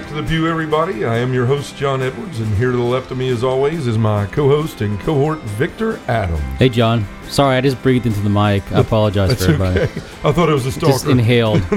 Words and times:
Back 0.00 0.06
to 0.08 0.14
the 0.14 0.22
Pew, 0.24 0.46
everybody. 0.46 1.06
I 1.06 1.16
am 1.16 1.32
your 1.32 1.46
host, 1.46 1.74
John 1.74 2.02
Edwards, 2.02 2.38
and 2.38 2.54
here 2.58 2.70
to 2.70 2.76
the 2.76 2.82
left 2.82 3.10
of 3.10 3.16
me, 3.16 3.30
as 3.30 3.42
always, 3.42 3.86
is 3.86 3.96
my 3.96 4.26
co-host 4.26 4.82
and 4.82 5.00
cohort, 5.00 5.38
Victor 5.38 5.98
Adams. 6.06 6.42
Hey, 6.58 6.68
John. 6.68 7.06
Sorry, 7.30 7.56
I 7.56 7.62
just 7.62 7.82
breathed 7.82 8.04
into 8.04 8.20
the 8.20 8.28
mic. 8.28 8.70
I 8.72 8.80
apologize 8.80 9.30
That's 9.30 9.46
for 9.46 9.52
everybody. 9.52 9.80
okay. 9.80 10.00
I 10.22 10.32
thought 10.32 10.50
it 10.50 10.52
was 10.52 10.66
a 10.66 10.72
stalker. 10.72 10.92
Just 10.92 11.06
inhaled. 11.06 11.62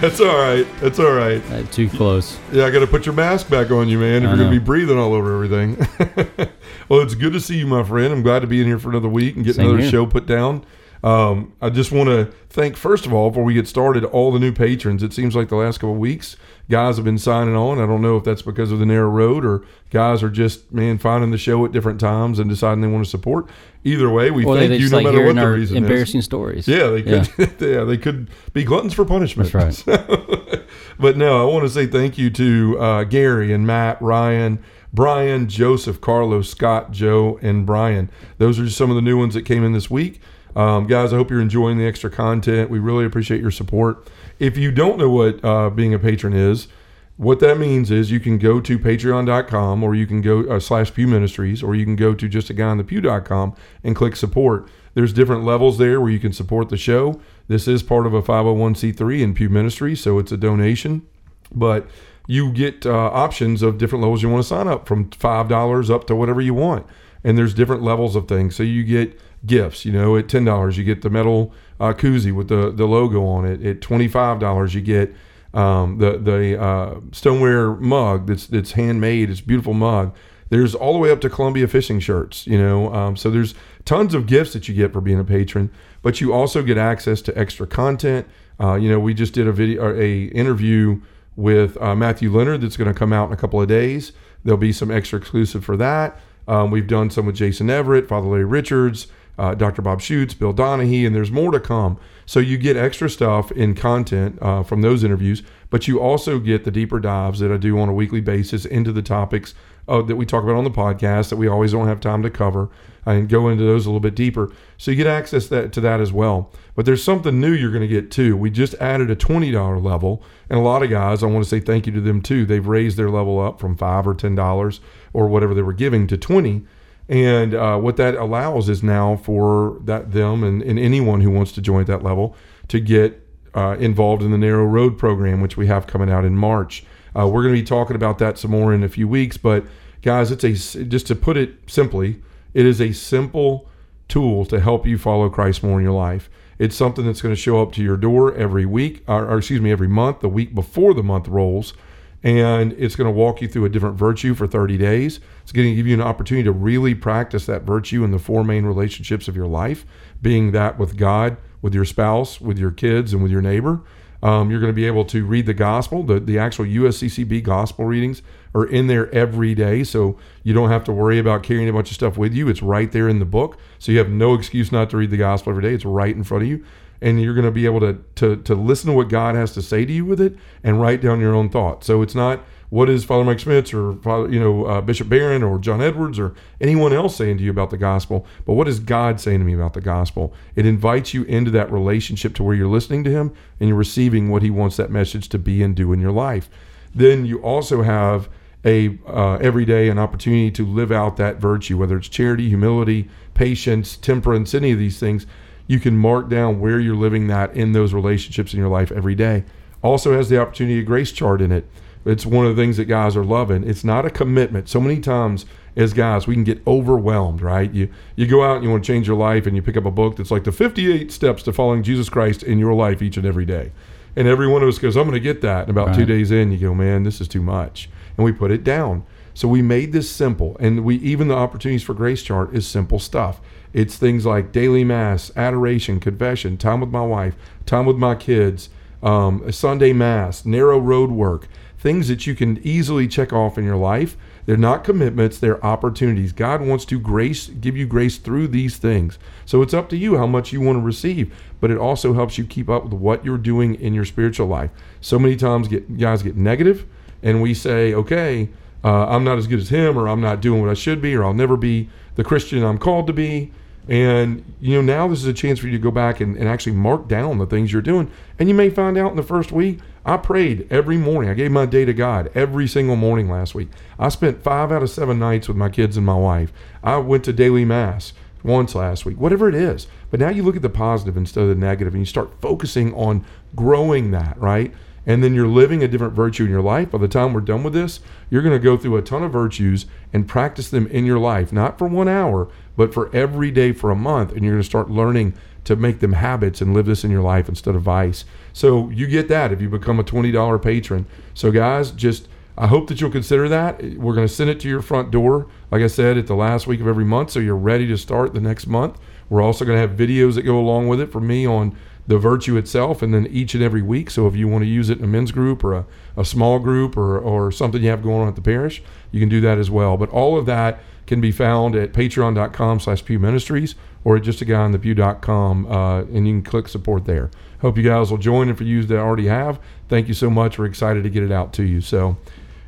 That's 0.00 0.20
all 0.20 0.36
right. 0.36 0.64
That's 0.80 1.00
all 1.00 1.10
right. 1.10 1.42
Uh, 1.50 1.64
too 1.64 1.88
close. 1.88 2.38
Yeah, 2.52 2.66
I 2.66 2.70
got 2.70 2.78
to 2.78 2.86
put 2.86 3.06
your 3.06 3.14
mask 3.16 3.50
back 3.50 3.72
on 3.72 3.88
you, 3.88 3.98
man. 3.98 4.22
If 4.22 4.28
I 4.28 4.34
you're 4.34 4.44
going 4.44 4.52
to 4.52 4.60
be 4.60 4.64
breathing 4.64 4.98
all 4.98 5.14
over 5.14 5.34
everything. 5.34 5.76
well, 6.88 7.00
it's 7.00 7.16
good 7.16 7.32
to 7.32 7.40
see 7.40 7.58
you, 7.58 7.66
my 7.66 7.82
friend. 7.82 8.12
I'm 8.12 8.22
glad 8.22 8.38
to 8.42 8.46
be 8.46 8.60
in 8.60 8.68
here 8.68 8.78
for 8.78 8.90
another 8.90 9.08
week 9.08 9.34
and 9.34 9.44
get 9.44 9.56
Same 9.56 9.66
another 9.66 9.82
here. 9.82 9.90
show 9.90 10.06
put 10.06 10.26
down. 10.26 10.64
Um, 11.02 11.52
I 11.60 11.68
just 11.70 11.90
want 11.90 12.08
to 12.10 12.26
thank, 12.48 12.76
first 12.76 13.06
of 13.06 13.12
all, 13.12 13.30
before 13.30 13.42
we 13.42 13.54
get 13.54 13.66
started, 13.66 14.04
all 14.04 14.30
the 14.30 14.38
new 14.38 14.52
patrons. 14.52 15.02
It 15.02 15.12
seems 15.12 15.34
like 15.34 15.48
the 15.48 15.56
last 15.56 15.78
couple 15.78 15.94
of 15.94 15.98
weeks, 15.98 16.36
guys 16.70 16.94
have 16.96 17.04
been 17.04 17.18
signing 17.18 17.56
on. 17.56 17.80
I 17.80 17.86
don't 17.86 18.02
know 18.02 18.16
if 18.16 18.24
that's 18.24 18.42
because 18.42 18.70
of 18.70 18.78
the 18.78 18.86
narrow 18.86 19.08
road 19.08 19.44
or 19.44 19.64
guys 19.90 20.22
are 20.22 20.30
just, 20.30 20.72
man, 20.72 20.98
finding 20.98 21.32
the 21.32 21.38
show 21.38 21.64
at 21.64 21.72
different 21.72 21.98
times 21.98 22.38
and 22.38 22.48
deciding 22.48 22.82
they 22.82 22.88
want 22.88 23.04
to 23.04 23.10
support. 23.10 23.50
Either 23.82 24.08
way, 24.10 24.30
we 24.30 24.44
they 24.44 24.68
thank 24.68 24.80
you 24.80 24.88
no 24.90 24.96
like 24.98 25.06
matter 25.06 25.26
what 25.26 25.34
the 25.34 25.48
reason 25.48 25.76
is. 25.76 25.82
embarrassing 25.82 26.22
stories. 26.22 26.68
Yeah, 26.68 26.86
they 26.90 27.02
could. 27.02 27.28
Yeah. 27.60 27.84
they 27.84 27.96
could 27.96 28.30
be 28.52 28.62
gluttons 28.62 28.94
for 28.94 29.04
punishment. 29.04 29.50
That's 29.50 29.82
but 31.00 31.16
no, 31.16 31.42
I 31.42 31.52
want 31.52 31.64
to 31.64 31.68
say 31.70 31.88
thank 31.88 32.16
you 32.16 32.30
to 32.30 32.78
uh, 32.78 33.04
Gary 33.04 33.52
and 33.52 33.66
Matt, 33.66 34.00
Ryan, 34.00 34.62
Brian, 34.92 35.48
Joseph, 35.48 36.00
Carlos, 36.00 36.48
Scott, 36.48 36.92
Joe, 36.92 37.40
and 37.42 37.66
Brian. 37.66 38.08
Those 38.38 38.60
are 38.60 38.64
just 38.64 38.76
some 38.76 38.90
of 38.90 38.94
the 38.94 39.02
new 39.02 39.18
ones 39.18 39.34
that 39.34 39.42
came 39.42 39.64
in 39.64 39.72
this 39.72 39.90
week. 39.90 40.20
Um, 40.54 40.86
guys, 40.86 41.12
I 41.12 41.16
hope 41.16 41.30
you're 41.30 41.40
enjoying 41.40 41.78
the 41.78 41.86
extra 41.86 42.10
content. 42.10 42.70
We 42.70 42.78
really 42.78 43.04
appreciate 43.04 43.40
your 43.40 43.50
support. 43.50 44.08
If 44.38 44.56
you 44.56 44.70
don't 44.70 44.98
know 44.98 45.10
what 45.10 45.44
uh, 45.44 45.70
being 45.70 45.94
a 45.94 45.98
patron 45.98 46.32
is, 46.32 46.68
what 47.16 47.40
that 47.40 47.58
means 47.58 47.90
is 47.90 48.10
you 48.10 48.20
can 48.20 48.38
go 48.38 48.60
to 48.60 48.78
patreon.com 48.78 49.84
or 49.84 49.94
you 49.94 50.06
can 50.06 50.22
go 50.22 50.40
uh, 50.44 50.58
slash 50.58 50.92
pew 50.92 51.06
ministries 51.06 51.62
or 51.62 51.74
you 51.74 51.84
can 51.84 51.96
go 51.96 52.14
to 52.14 52.28
just 52.28 52.50
a 52.50 52.54
guy 52.54 52.64
on 52.64 52.78
the 52.78 52.84
pew.com 52.84 53.54
and 53.84 53.94
click 53.94 54.16
support. 54.16 54.68
There's 54.94 55.12
different 55.12 55.44
levels 55.44 55.78
there 55.78 56.00
where 56.00 56.10
you 56.10 56.18
can 56.18 56.32
support 56.32 56.68
the 56.68 56.76
show. 56.76 57.20
This 57.48 57.68
is 57.68 57.82
part 57.82 58.06
of 58.06 58.14
a 58.14 58.22
501c3 58.22 59.20
in 59.20 59.34
Pew 59.34 59.48
Ministry, 59.48 59.94
so 59.94 60.18
it's 60.18 60.32
a 60.32 60.36
donation. 60.36 61.06
But 61.54 61.86
you 62.26 62.52
get 62.52 62.86
uh, 62.86 62.92
options 62.92 63.62
of 63.62 63.78
different 63.78 64.02
levels 64.02 64.22
you 64.22 64.30
want 64.30 64.42
to 64.42 64.48
sign 64.48 64.68
up 64.68 64.86
from 64.86 65.10
$5 65.10 65.90
up 65.90 66.06
to 66.06 66.16
whatever 66.16 66.40
you 66.40 66.54
want. 66.54 66.86
And 67.24 67.38
there's 67.38 67.54
different 67.54 67.82
levels 67.82 68.16
of 68.16 68.26
things. 68.26 68.56
So 68.56 68.62
you 68.62 68.82
get 68.82 69.18
gifts, 69.46 69.84
you 69.84 69.92
know, 69.92 70.16
at 70.16 70.26
$10, 70.26 70.76
you 70.76 70.84
get 70.84 71.02
the 71.02 71.10
metal 71.10 71.52
uh, 71.78 71.92
koozie 71.92 72.32
with 72.32 72.48
the, 72.48 72.70
the 72.70 72.86
logo 72.86 73.24
on 73.24 73.44
it. 73.44 73.64
At 73.64 73.80
$25, 73.80 74.74
you 74.74 74.80
get 74.80 75.14
um, 75.54 75.98
the 75.98 76.18
the 76.18 76.60
uh, 76.60 77.00
stoneware 77.12 77.74
mug 77.74 78.26
that's 78.26 78.46
that's 78.46 78.72
handmade. 78.72 79.30
It's 79.30 79.40
beautiful 79.40 79.74
mug. 79.74 80.14
There's 80.48 80.74
all 80.74 80.92
the 80.92 80.98
way 80.98 81.10
up 81.10 81.20
to 81.22 81.30
Columbia 81.30 81.66
fishing 81.68 82.00
shirts. 82.00 82.46
You 82.46 82.58
know, 82.58 82.92
um, 82.94 83.16
so 83.16 83.30
there's 83.30 83.54
tons 83.84 84.14
of 84.14 84.26
gifts 84.26 84.52
that 84.52 84.68
you 84.68 84.74
get 84.74 84.92
for 84.92 85.00
being 85.00 85.18
a 85.18 85.24
patron. 85.24 85.70
But 86.02 86.20
you 86.20 86.32
also 86.32 86.62
get 86.62 86.78
access 86.78 87.20
to 87.22 87.38
extra 87.38 87.66
content. 87.66 88.26
Uh, 88.60 88.74
you 88.74 88.88
know, 88.88 88.98
we 88.98 89.14
just 89.14 89.34
did 89.34 89.46
a 89.46 89.52
video, 89.52 89.94
a 89.94 90.24
interview 90.26 91.00
with 91.36 91.80
uh, 91.80 91.94
Matthew 91.94 92.30
Leonard 92.30 92.60
that's 92.60 92.76
going 92.76 92.92
to 92.92 92.98
come 92.98 93.12
out 93.12 93.28
in 93.28 93.32
a 93.32 93.36
couple 93.36 93.60
of 93.60 93.68
days. 93.68 94.12
There'll 94.44 94.58
be 94.58 94.72
some 94.72 94.90
extra 94.90 95.18
exclusive 95.18 95.64
for 95.64 95.76
that. 95.78 96.20
Um, 96.48 96.70
we've 96.70 96.86
done 96.86 97.10
some 97.10 97.26
with 97.26 97.36
Jason 97.36 97.70
Evert, 97.70 98.08
Father 98.08 98.28
Larry 98.28 98.44
Richards, 98.44 99.06
uh, 99.38 99.54
Dr. 99.54 99.82
Bob 99.82 100.00
Schuchts, 100.00 100.38
Bill 100.38 100.52
Donohue, 100.52 101.06
and 101.06 101.14
there's 101.14 101.30
more 101.30 101.50
to 101.50 101.60
come. 101.60 101.98
So 102.26 102.40
you 102.40 102.58
get 102.58 102.76
extra 102.76 103.08
stuff 103.08 103.50
in 103.52 103.74
content 103.74 104.38
uh, 104.40 104.62
from 104.62 104.82
those 104.82 105.04
interviews, 105.04 105.42
but 105.70 105.88
you 105.88 106.00
also 106.00 106.38
get 106.38 106.64
the 106.64 106.70
deeper 106.70 107.00
dives 107.00 107.40
that 107.40 107.50
I 107.50 107.56
do 107.56 107.78
on 107.78 107.88
a 107.88 107.92
weekly 107.92 108.20
basis 108.20 108.64
into 108.64 108.92
the 108.92 109.02
topics 109.02 109.54
uh, 109.88 110.02
that 110.02 110.16
we 110.16 110.26
talk 110.26 110.44
about 110.44 110.56
on 110.56 110.64
the 110.64 110.70
podcast 110.70 111.30
that 111.30 111.36
we 111.36 111.48
always 111.48 111.72
don't 111.72 111.88
have 111.88 112.00
time 112.00 112.22
to 112.22 112.30
cover 112.30 112.70
and 113.04 113.28
go 113.28 113.48
into 113.48 113.64
those 113.64 113.84
a 113.84 113.88
little 113.88 114.00
bit 114.00 114.14
deeper. 114.14 114.52
So 114.78 114.92
you 114.92 114.96
get 114.96 115.08
access 115.08 115.48
that, 115.48 115.72
to 115.72 115.80
that 115.80 116.00
as 116.00 116.12
well. 116.12 116.52
But 116.74 116.86
there's 116.86 117.02
something 117.02 117.40
new 117.40 117.52
you're 117.52 117.72
going 117.72 117.82
to 117.82 117.88
get 117.88 118.10
too. 118.10 118.36
We 118.36 118.50
just 118.50 118.74
added 118.74 119.10
a 119.10 119.16
$20 119.16 119.82
level, 119.82 120.22
and 120.48 120.58
a 120.58 120.62
lot 120.62 120.82
of 120.82 120.90
guys, 120.90 121.22
I 121.22 121.26
want 121.26 121.44
to 121.44 121.50
say 121.50 121.58
thank 121.58 121.86
you 121.86 121.92
to 121.94 122.00
them 122.00 122.22
too. 122.22 122.46
They've 122.46 122.66
raised 122.66 122.96
their 122.96 123.10
level 123.10 123.40
up 123.40 123.58
from 123.58 123.76
five 123.76 124.06
or 124.06 124.14
ten 124.14 124.34
dollars 124.34 124.80
or 125.12 125.26
whatever 125.26 125.52
they 125.54 125.62
were 125.62 125.72
giving 125.72 126.06
to 126.06 126.16
20 126.16 126.64
and 127.08 127.54
uh, 127.54 127.78
what 127.78 127.96
that 127.96 128.14
allows 128.14 128.68
is 128.68 128.82
now 128.82 129.16
for 129.16 129.78
that 129.84 130.12
them 130.12 130.44
and, 130.44 130.62
and 130.62 130.78
anyone 130.78 131.20
who 131.20 131.30
wants 131.30 131.52
to 131.52 131.60
join 131.60 131.82
at 131.82 131.86
that 131.88 132.02
level 132.02 132.36
to 132.68 132.80
get 132.80 133.26
uh, 133.54 133.76
involved 133.78 134.22
in 134.22 134.30
the 134.30 134.38
Narrow 134.38 134.64
Road 134.64 134.96
program, 134.98 135.40
which 135.40 135.56
we 135.56 135.66
have 135.66 135.86
coming 135.86 136.10
out 136.10 136.24
in 136.24 136.36
March. 136.36 136.84
Uh, 137.16 137.28
we're 137.28 137.42
going 137.42 137.54
to 137.54 137.60
be 137.60 137.66
talking 137.66 137.96
about 137.96 138.18
that 138.18 138.38
some 138.38 138.50
more 138.50 138.72
in 138.72 138.82
a 138.82 138.88
few 138.88 139.08
weeks. 139.08 139.36
But 139.36 139.64
guys, 140.02 140.30
it's 140.30 140.44
a 140.44 140.84
just 140.84 141.06
to 141.08 141.14
put 141.14 141.36
it 141.36 141.54
simply, 141.66 142.22
it 142.54 142.66
is 142.66 142.80
a 142.80 142.92
simple 142.92 143.68
tool 144.08 144.44
to 144.46 144.60
help 144.60 144.86
you 144.86 144.98
follow 144.98 145.28
Christ 145.30 145.62
more 145.62 145.78
in 145.78 145.84
your 145.84 145.94
life. 145.94 146.28
It's 146.58 146.76
something 146.76 147.04
that's 147.04 147.22
going 147.22 147.34
to 147.34 147.40
show 147.40 147.62
up 147.62 147.72
to 147.72 147.82
your 147.82 147.96
door 147.96 148.34
every 148.34 148.66
week, 148.66 149.02
or, 149.06 149.26
or 149.26 149.38
excuse 149.38 149.60
me, 149.60 149.72
every 149.72 149.88
month, 149.88 150.20
the 150.20 150.28
week 150.28 150.54
before 150.54 150.94
the 150.94 151.02
month 151.02 151.28
rolls 151.28 151.74
and 152.22 152.72
it's 152.74 152.94
going 152.94 153.06
to 153.06 153.10
walk 153.12 153.42
you 153.42 153.48
through 153.48 153.64
a 153.64 153.68
different 153.68 153.96
virtue 153.96 154.34
for 154.34 154.46
30 154.46 154.78
days. 154.78 155.20
It's 155.42 155.52
going 155.52 155.68
to 155.68 155.74
give 155.74 155.86
you 155.86 155.94
an 155.94 156.00
opportunity 156.00 156.44
to 156.44 156.52
really 156.52 156.94
practice 156.94 157.46
that 157.46 157.62
virtue 157.62 158.04
in 158.04 158.12
the 158.12 158.18
four 158.18 158.44
main 158.44 158.64
relationships 158.64 159.26
of 159.26 159.36
your 159.36 159.48
life, 159.48 159.84
being 160.20 160.52
that 160.52 160.78
with 160.78 160.96
God, 160.96 161.36
with 161.60 161.74
your 161.74 161.84
spouse, 161.84 162.40
with 162.40 162.58
your 162.58 162.70
kids, 162.70 163.12
and 163.12 163.22
with 163.22 163.32
your 163.32 163.42
neighbor. 163.42 163.80
Um, 164.22 164.50
you're 164.50 164.60
going 164.60 164.70
to 164.70 164.76
be 164.76 164.86
able 164.86 165.04
to 165.06 165.24
read 165.24 165.46
the 165.46 165.54
gospel. 165.54 166.02
The, 166.04 166.20
the 166.20 166.38
actual 166.38 166.64
USCCB 166.64 167.42
gospel 167.42 167.84
readings 167.84 168.22
are 168.54 168.64
in 168.64 168.86
there 168.86 169.12
every 169.12 169.54
day, 169.54 169.82
so 169.82 170.16
you 170.44 170.52
don't 170.52 170.70
have 170.70 170.84
to 170.84 170.92
worry 170.92 171.18
about 171.18 171.42
carrying 171.42 171.68
a 171.68 171.72
bunch 171.72 171.90
of 171.90 171.94
stuff 171.94 172.16
with 172.16 172.32
you. 172.32 172.48
It's 172.48 172.62
right 172.62 172.90
there 172.92 173.08
in 173.08 173.18
the 173.18 173.24
book, 173.24 173.58
so 173.78 173.90
you 173.90 173.98
have 173.98 174.10
no 174.10 174.34
excuse 174.34 174.70
not 174.70 174.90
to 174.90 174.96
read 174.96 175.10
the 175.10 175.16
gospel 175.16 175.50
every 175.50 175.62
day. 175.62 175.74
It's 175.74 175.84
right 175.84 176.14
in 176.14 176.22
front 176.22 176.44
of 176.44 176.48
you 176.48 176.64
and 177.02 177.20
you're 177.20 177.34
going 177.34 177.44
to 177.44 177.50
be 177.50 177.66
able 177.66 177.80
to, 177.80 177.98
to 178.14 178.36
to 178.36 178.54
listen 178.54 178.90
to 178.90 178.96
what 178.96 179.08
God 179.08 179.34
has 179.34 179.52
to 179.54 179.62
say 179.62 179.84
to 179.84 179.92
you 179.92 180.04
with 180.04 180.20
it 180.20 180.36
and 180.62 180.80
write 180.80 181.02
down 181.02 181.20
your 181.20 181.34
own 181.34 181.50
thoughts. 181.50 181.86
So 181.86 182.00
it's 182.00 182.14
not 182.14 182.40
what 182.70 182.88
is 182.88 183.04
Father 183.04 183.24
Mike 183.24 183.40
Schmitz 183.40 183.74
or 183.74 183.94
Father, 183.96 184.32
you 184.32 184.40
know 184.40 184.64
uh, 184.64 184.80
Bishop 184.80 185.08
Barron 185.08 185.42
or 185.42 185.58
John 185.58 185.82
Edwards 185.82 186.18
or 186.18 186.34
anyone 186.60 186.92
else 186.92 187.16
saying 187.16 187.36
to 187.38 187.44
you 187.44 187.50
about 187.50 187.70
the 187.70 187.76
gospel, 187.76 188.24
but 188.46 188.54
what 188.54 188.68
is 188.68 188.78
God 188.78 189.20
saying 189.20 189.40
to 189.40 189.44
me 189.44 189.52
about 189.52 189.74
the 189.74 189.80
gospel? 189.80 190.32
It 190.54 190.64
invites 190.64 191.12
you 191.12 191.24
into 191.24 191.50
that 191.50 191.70
relationship 191.70 192.34
to 192.36 192.42
where 192.42 192.54
you're 192.54 192.68
listening 192.68 193.04
to 193.04 193.10
Him 193.10 193.34
and 193.60 193.68
you're 193.68 193.76
receiving 193.76 194.30
what 194.30 194.42
He 194.42 194.50
wants 194.50 194.76
that 194.78 194.90
message 194.90 195.28
to 195.30 195.38
be 195.38 195.62
and 195.62 195.76
do 195.76 195.92
in 195.92 196.00
your 196.00 196.12
life. 196.12 196.48
Then 196.94 197.26
you 197.26 197.42
also 197.42 197.82
have 197.82 198.28
a 198.64 198.96
uh, 199.08 199.38
every 199.40 199.64
day 199.64 199.88
an 199.88 199.98
opportunity 199.98 200.50
to 200.52 200.64
live 200.64 200.92
out 200.92 201.16
that 201.16 201.38
virtue, 201.38 201.76
whether 201.76 201.96
it's 201.96 202.08
charity, 202.08 202.48
humility, 202.48 203.08
patience, 203.34 203.96
temperance, 203.96 204.54
any 204.54 204.70
of 204.70 204.78
these 204.78 205.00
things 205.00 205.26
you 205.66 205.80
can 205.80 205.96
mark 205.96 206.28
down 206.28 206.60
where 206.60 206.80
you're 206.80 206.96
living 206.96 207.26
that 207.28 207.54
in 207.54 207.72
those 207.72 207.92
relationships 207.94 208.52
in 208.52 208.58
your 208.58 208.68
life 208.68 208.92
every 208.92 209.14
day. 209.14 209.44
Also 209.82 210.16
has 210.16 210.28
the 210.28 210.40
opportunity 210.40 210.80
of 210.80 210.86
grace 210.86 211.12
chart 211.12 211.40
in 211.40 211.50
it. 211.52 211.66
It's 212.04 212.26
one 212.26 212.46
of 212.46 212.56
the 212.56 212.62
things 212.62 212.76
that 212.78 212.86
guys 212.86 213.16
are 213.16 213.24
loving. 213.24 213.68
It's 213.68 213.84
not 213.84 214.04
a 214.04 214.10
commitment. 214.10 214.68
So 214.68 214.80
many 214.80 215.00
times 215.00 215.46
as 215.76 215.92
guys, 215.92 216.26
we 216.26 216.34
can 216.34 216.44
get 216.44 216.60
overwhelmed, 216.66 217.40
right? 217.40 217.72
You 217.72 217.88
you 218.16 218.26
go 218.26 218.44
out 218.44 218.56
and 218.56 218.64
you 218.64 218.70
want 218.70 218.84
to 218.84 218.92
change 218.92 219.06
your 219.06 219.16
life 219.16 219.46
and 219.46 219.56
you 219.56 219.62
pick 219.62 219.76
up 219.76 219.86
a 219.86 219.90
book 219.90 220.16
that's 220.16 220.30
like 220.30 220.44
the 220.44 220.52
58 220.52 221.10
steps 221.10 221.42
to 221.44 221.52
following 221.52 221.82
Jesus 221.82 222.08
Christ 222.08 222.42
in 222.42 222.58
your 222.58 222.74
life 222.74 223.00
each 223.00 223.16
and 223.16 223.26
every 223.26 223.46
day. 223.46 223.72
And 224.14 224.28
every 224.28 224.46
one 224.46 224.62
of 224.62 224.68
us 224.68 224.78
goes, 224.78 224.96
I'm 224.96 225.04
going 225.04 225.14
to 225.14 225.20
get 225.20 225.40
that. 225.40 225.62
And 225.62 225.70
about 225.70 225.94
two 225.94 226.04
days 226.04 226.30
in, 226.30 226.52
you 226.52 226.58
go, 226.58 226.74
man, 226.74 227.02
this 227.02 227.20
is 227.20 227.28
too 227.28 227.40
much. 227.40 227.88
And 228.18 228.24
we 228.24 228.32
put 228.32 228.50
it 228.50 228.62
down. 228.62 229.06
So 229.32 229.48
we 229.48 229.62
made 229.62 229.92
this 229.92 230.10
simple. 230.10 230.54
And 230.60 230.84
we 230.84 230.96
even 230.96 231.28
the 231.28 231.34
opportunities 231.34 231.82
for 231.82 231.94
grace 231.94 232.22
chart 232.22 232.54
is 232.54 232.66
simple 232.66 232.98
stuff. 232.98 233.40
It's 233.72 233.96
things 233.96 234.26
like 234.26 234.52
daily 234.52 234.84
mass, 234.84 235.30
adoration, 235.36 236.00
confession, 236.00 236.56
time 236.56 236.80
with 236.80 236.90
my 236.90 237.04
wife, 237.04 237.34
time 237.64 237.86
with 237.86 237.96
my 237.96 238.14
kids, 238.14 238.68
um, 239.02 239.50
Sunday 239.50 239.92
mass, 239.92 240.44
narrow 240.44 240.78
road 240.78 241.10
work, 241.10 241.48
things 241.78 242.08
that 242.08 242.26
you 242.26 242.34
can 242.34 242.58
easily 242.62 243.08
check 243.08 243.32
off 243.32 243.58
in 243.58 243.64
your 243.64 243.76
life. 243.76 244.16
They're 244.44 244.56
not 244.56 244.84
commitments, 244.84 245.38
they're 245.38 245.64
opportunities. 245.64 246.32
God 246.32 246.60
wants 246.60 246.84
to 246.86 246.98
grace 246.98 247.48
give 247.48 247.76
you 247.76 247.86
grace 247.86 248.18
through 248.18 248.48
these 248.48 248.76
things. 248.76 249.18
So 249.46 249.62
it's 249.62 249.74
up 249.74 249.88
to 249.90 249.96
you 249.96 250.16
how 250.16 250.26
much 250.26 250.52
you 250.52 250.60
want 250.60 250.76
to 250.76 250.82
receive, 250.82 251.34
but 251.60 251.70
it 251.70 251.78
also 251.78 252.12
helps 252.12 252.38
you 252.38 252.44
keep 252.44 252.68
up 252.68 252.84
with 252.84 252.92
what 252.92 253.24
you're 253.24 253.38
doing 253.38 253.74
in 253.76 253.94
your 253.94 254.04
spiritual 254.04 254.48
life. 254.48 254.70
So 255.00 255.18
many 255.18 255.36
times 255.36 255.68
get 255.68 255.98
guys 255.98 256.22
get 256.22 256.36
negative 256.36 256.86
and 257.22 257.40
we 257.40 257.54
say, 257.54 257.94
"Okay, 257.94 258.48
uh, 258.84 259.06
I'm 259.06 259.24
not 259.24 259.38
as 259.38 259.46
good 259.46 259.60
as 259.60 259.68
him, 259.68 259.96
or 259.96 260.08
I'm 260.08 260.20
not 260.20 260.40
doing 260.40 260.60
what 260.60 260.70
I 260.70 260.74
should 260.74 261.00
be, 261.00 261.14
or 261.14 261.24
I'll 261.24 261.34
never 261.34 261.56
be 261.56 261.88
the 262.16 262.24
Christian 262.24 262.64
I'm 262.64 262.78
called 262.78 263.06
to 263.06 263.12
be. 263.12 263.52
And 263.88 264.44
you 264.60 264.74
know, 264.76 264.82
now 264.82 265.08
this 265.08 265.18
is 265.18 265.26
a 265.26 265.32
chance 265.32 265.58
for 265.58 265.66
you 265.66 265.72
to 265.72 265.78
go 265.78 265.90
back 265.90 266.20
and, 266.20 266.36
and 266.36 266.48
actually 266.48 266.72
mark 266.72 267.08
down 267.08 267.38
the 267.38 267.46
things 267.46 267.72
you're 267.72 267.82
doing. 267.82 268.10
And 268.38 268.48
you 268.48 268.54
may 268.54 268.70
find 268.70 268.96
out 268.96 269.10
in 269.10 269.16
the 269.16 269.22
first 269.22 269.50
week, 269.50 269.80
I 270.04 270.16
prayed 270.16 270.66
every 270.70 270.96
morning. 270.96 271.30
I 271.30 271.34
gave 271.34 271.50
my 271.50 271.66
day 271.66 271.84
to 271.84 271.92
God 271.92 272.30
every 272.34 272.66
single 272.66 272.96
morning 272.96 273.28
last 273.28 273.54
week. 273.54 273.68
I 273.98 274.08
spent 274.08 274.42
five 274.42 274.72
out 274.72 274.82
of 274.82 274.90
seven 274.90 275.18
nights 275.18 275.48
with 275.48 275.56
my 275.56 275.68
kids 275.68 275.96
and 275.96 276.06
my 276.06 276.16
wife. 276.16 276.52
I 276.82 276.98
went 276.98 277.24
to 277.24 277.32
daily 277.32 277.64
mass 277.64 278.12
once 278.44 278.74
last 278.74 279.04
week, 279.04 279.18
whatever 279.18 279.48
it 279.48 279.54
is. 279.54 279.86
But 280.10 280.20
now 280.20 280.28
you 280.28 280.42
look 280.42 280.56
at 280.56 280.62
the 280.62 280.68
positive 280.68 281.16
instead 281.16 281.42
of 281.42 281.48
the 281.48 281.54
negative 281.54 281.94
and 281.94 282.02
you 282.02 282.06
start 282.06 282.40
focusing 282.40 282.92
on 282.94 283.24
growing 283.54 284.10
that, 284.10 284.38
right? 284.40 284.74
And 285.06 285.22
then 285.22 285.34
you're 285.34 285.48
living 285.48 285.82
a 285.82 285.88
different 285.88 286.14
virtue 286.14 286.44
in 286.44 286.50
your 286.50 286.62
life. 286.62 286.90
By 286.90 286.98
the 286.98 287.08
time 287.08 287.32
we're 287.32 287.40
done 287.40 287.64
with 287.64 287.72
this, 287.72 288.00
you're 288.30 288.42
going 288.42 288.56
to 288.56 288.62
go 288.62 288.76
through 288.76 288.96
a 288.96 289.02
ton 289.02 289.22
of 289.22 289.32
virtues 289.32 289.86
and 290.12 290.28
practice 290.28 290.70
them 290.70 290.86
in 290.86 291.04
your 291.04 291.18
life, 291.18 291.52
not 291.52 291.78
for 291.78 291.88
one 291.88 292.08
hour, 292.08 292.48
but 292.76 292.94
for 292.94 293.14
every 293.14 293.50
day 293.50 293.72
for 293.72 293.90
a 293.90 293.96
month. 293.96 294.32
And 294.32 294.44
you're 294.44 294.54
going 294.54 294.62
to 294.62 294.68
start 294.68 294.90
learning 294.90 295.34
to 295.64 295.76
make 295.76 296.00
them 296.00 296.14
habits 296.14 296.60
and 296.60 296.74
live 296.74 296.86
this 296.86 297.04
in 297.04 297.10
your 297.10 297.22
life 297.22 297.48
instead 297.48 297.74
of 297.74 297.82
vice. 297.82 298.24
So 298.52 298.90
you 298.90 299.06
get 299.06 299.28
that 299.28 299.52
if 299.52 299.60
you 299.60 299.68
become 299.68 299.98
a 299.98 300.04
$20 300.04 300.62
patron. 300.62 301.06
So, 301.34 301.50
guys, 301.50 301.90
just 301.92 302.28
I 302.56 302.66
hope 302.66 302.88
that 302.88 303.00
you'll 303.00 303.10
consider 303.10 303.48
that. 303.48 303.82
We're 303.82 304.14
going 304.14 304.26
to 304.26 304.32
send 304.32 304.50
it 304.50 304.60
to 304.60 304.68
your 304.68 304.82
front 304.82 305.10
door, 305.10 305.46
like 305.70 305.82
I 305.82 305.86
said, 305.86 306.18
at 306.18 306.26
the 306.26 306.34
last 306.34 306.66
week 306.66 306.80
of 306.80 306.86
every 306.86 307.04
month, 307.04 307.30
so 307.30 307.40
you're 307.40 307.56
ready 307.56 307.86
to 307.86 307.96
start 307.96 308.34
the 308.34 308.40
next 308.40 308.66
month. 308.66 308.98
We're 309.30 309.40
also 309.40 309.64
going 309.64 309.80
to 309.80 309.88
have 309.88 309.96
videos 309.98 310.34
that 310.34 310.42
go 310.42 310.58
along 310.58 310.88
with 310.88 311.00
it 311.00 311.10
for 311.10 311.20
me 311.20 311.46
on 311.46 311.76
the 312.06 312.18
virtue 312.18 312.56
itself 312.56 313.02
and 313.02 313.14
then 313.14 313.26
each 313.28 313.54
and 313.54 313.62
every 313.62 313.82
week. 313.82 314.10
So 314.10 314.26
if 314.26 314.34
you 314.34 314.48
want 314.48 314.62
to 314.62 314.68
use 314.68 314.90
it 314.90 314.98
in 314.98 315.04
a 315.04 315.08
men's 315.08 315.32
group 315.32 315.62
or 315.62 315.74
a, 315.74 315.86
a 316.16 316.24
small 316.24 316.58
group 316.58 316.96
or, 316.96 317.18
or 317.18 317.52
something 317.52 317.82
you 317.82 317.90
have 317.90 318.02
going 318.02 318.22
on 318.22 318.28
at 318.28 318.34
the 318.34 318.42
parish, 318.42 318.82
you 319.10 319.20
can 319.20 319.28
do 319.28 319.40
that 319.42 319.58
as 319.58 319.70
well. 319.70 319.96
But 319.96 320.10
all 320.10 320.36
of 320.36 320.46
that 320.46 320.80
can 321.06 321.20
be 321.20 321.32
found 321.32 321.76
at 321.76 321.92
patreon.com 321.92 322.80
slash 322.80 323.04
pew 323.04 323.18
ministries 323.18 323.74
or 324.04 324.16
at 324.16 324.22
justaguyonthepew.com 324.22 325.66
uh, 325.66 326.00
and 326.00 326.26
you 326.26 326.34
can 326.34 326.42
click 326.42 326.68
support 326.68 327.04
there. 327.04 327.30
Hope 327.60 327.76
you 327.76 327.84
guys 327.84 328.10
will 328.10 328.18
join 328.18 328.48
and 328.48 328.58
for 328.58 328.64
you 328.64 328.82
that 328.82 328.98
already 328.98 329.26
have, 329.26 329.60
thank 329.88 330.08
you 330.08 330.14
so 330.14 330.28
much. 330.28 330.58
We're 330.58 330.66
excited 330.66 331.04
to 331.04 331.10
get 331.10 331.22
it 331.22 331.30
out 331.30 331.52
to 331.54 331.62
you. 331.62 331.80
So 331.80 332.16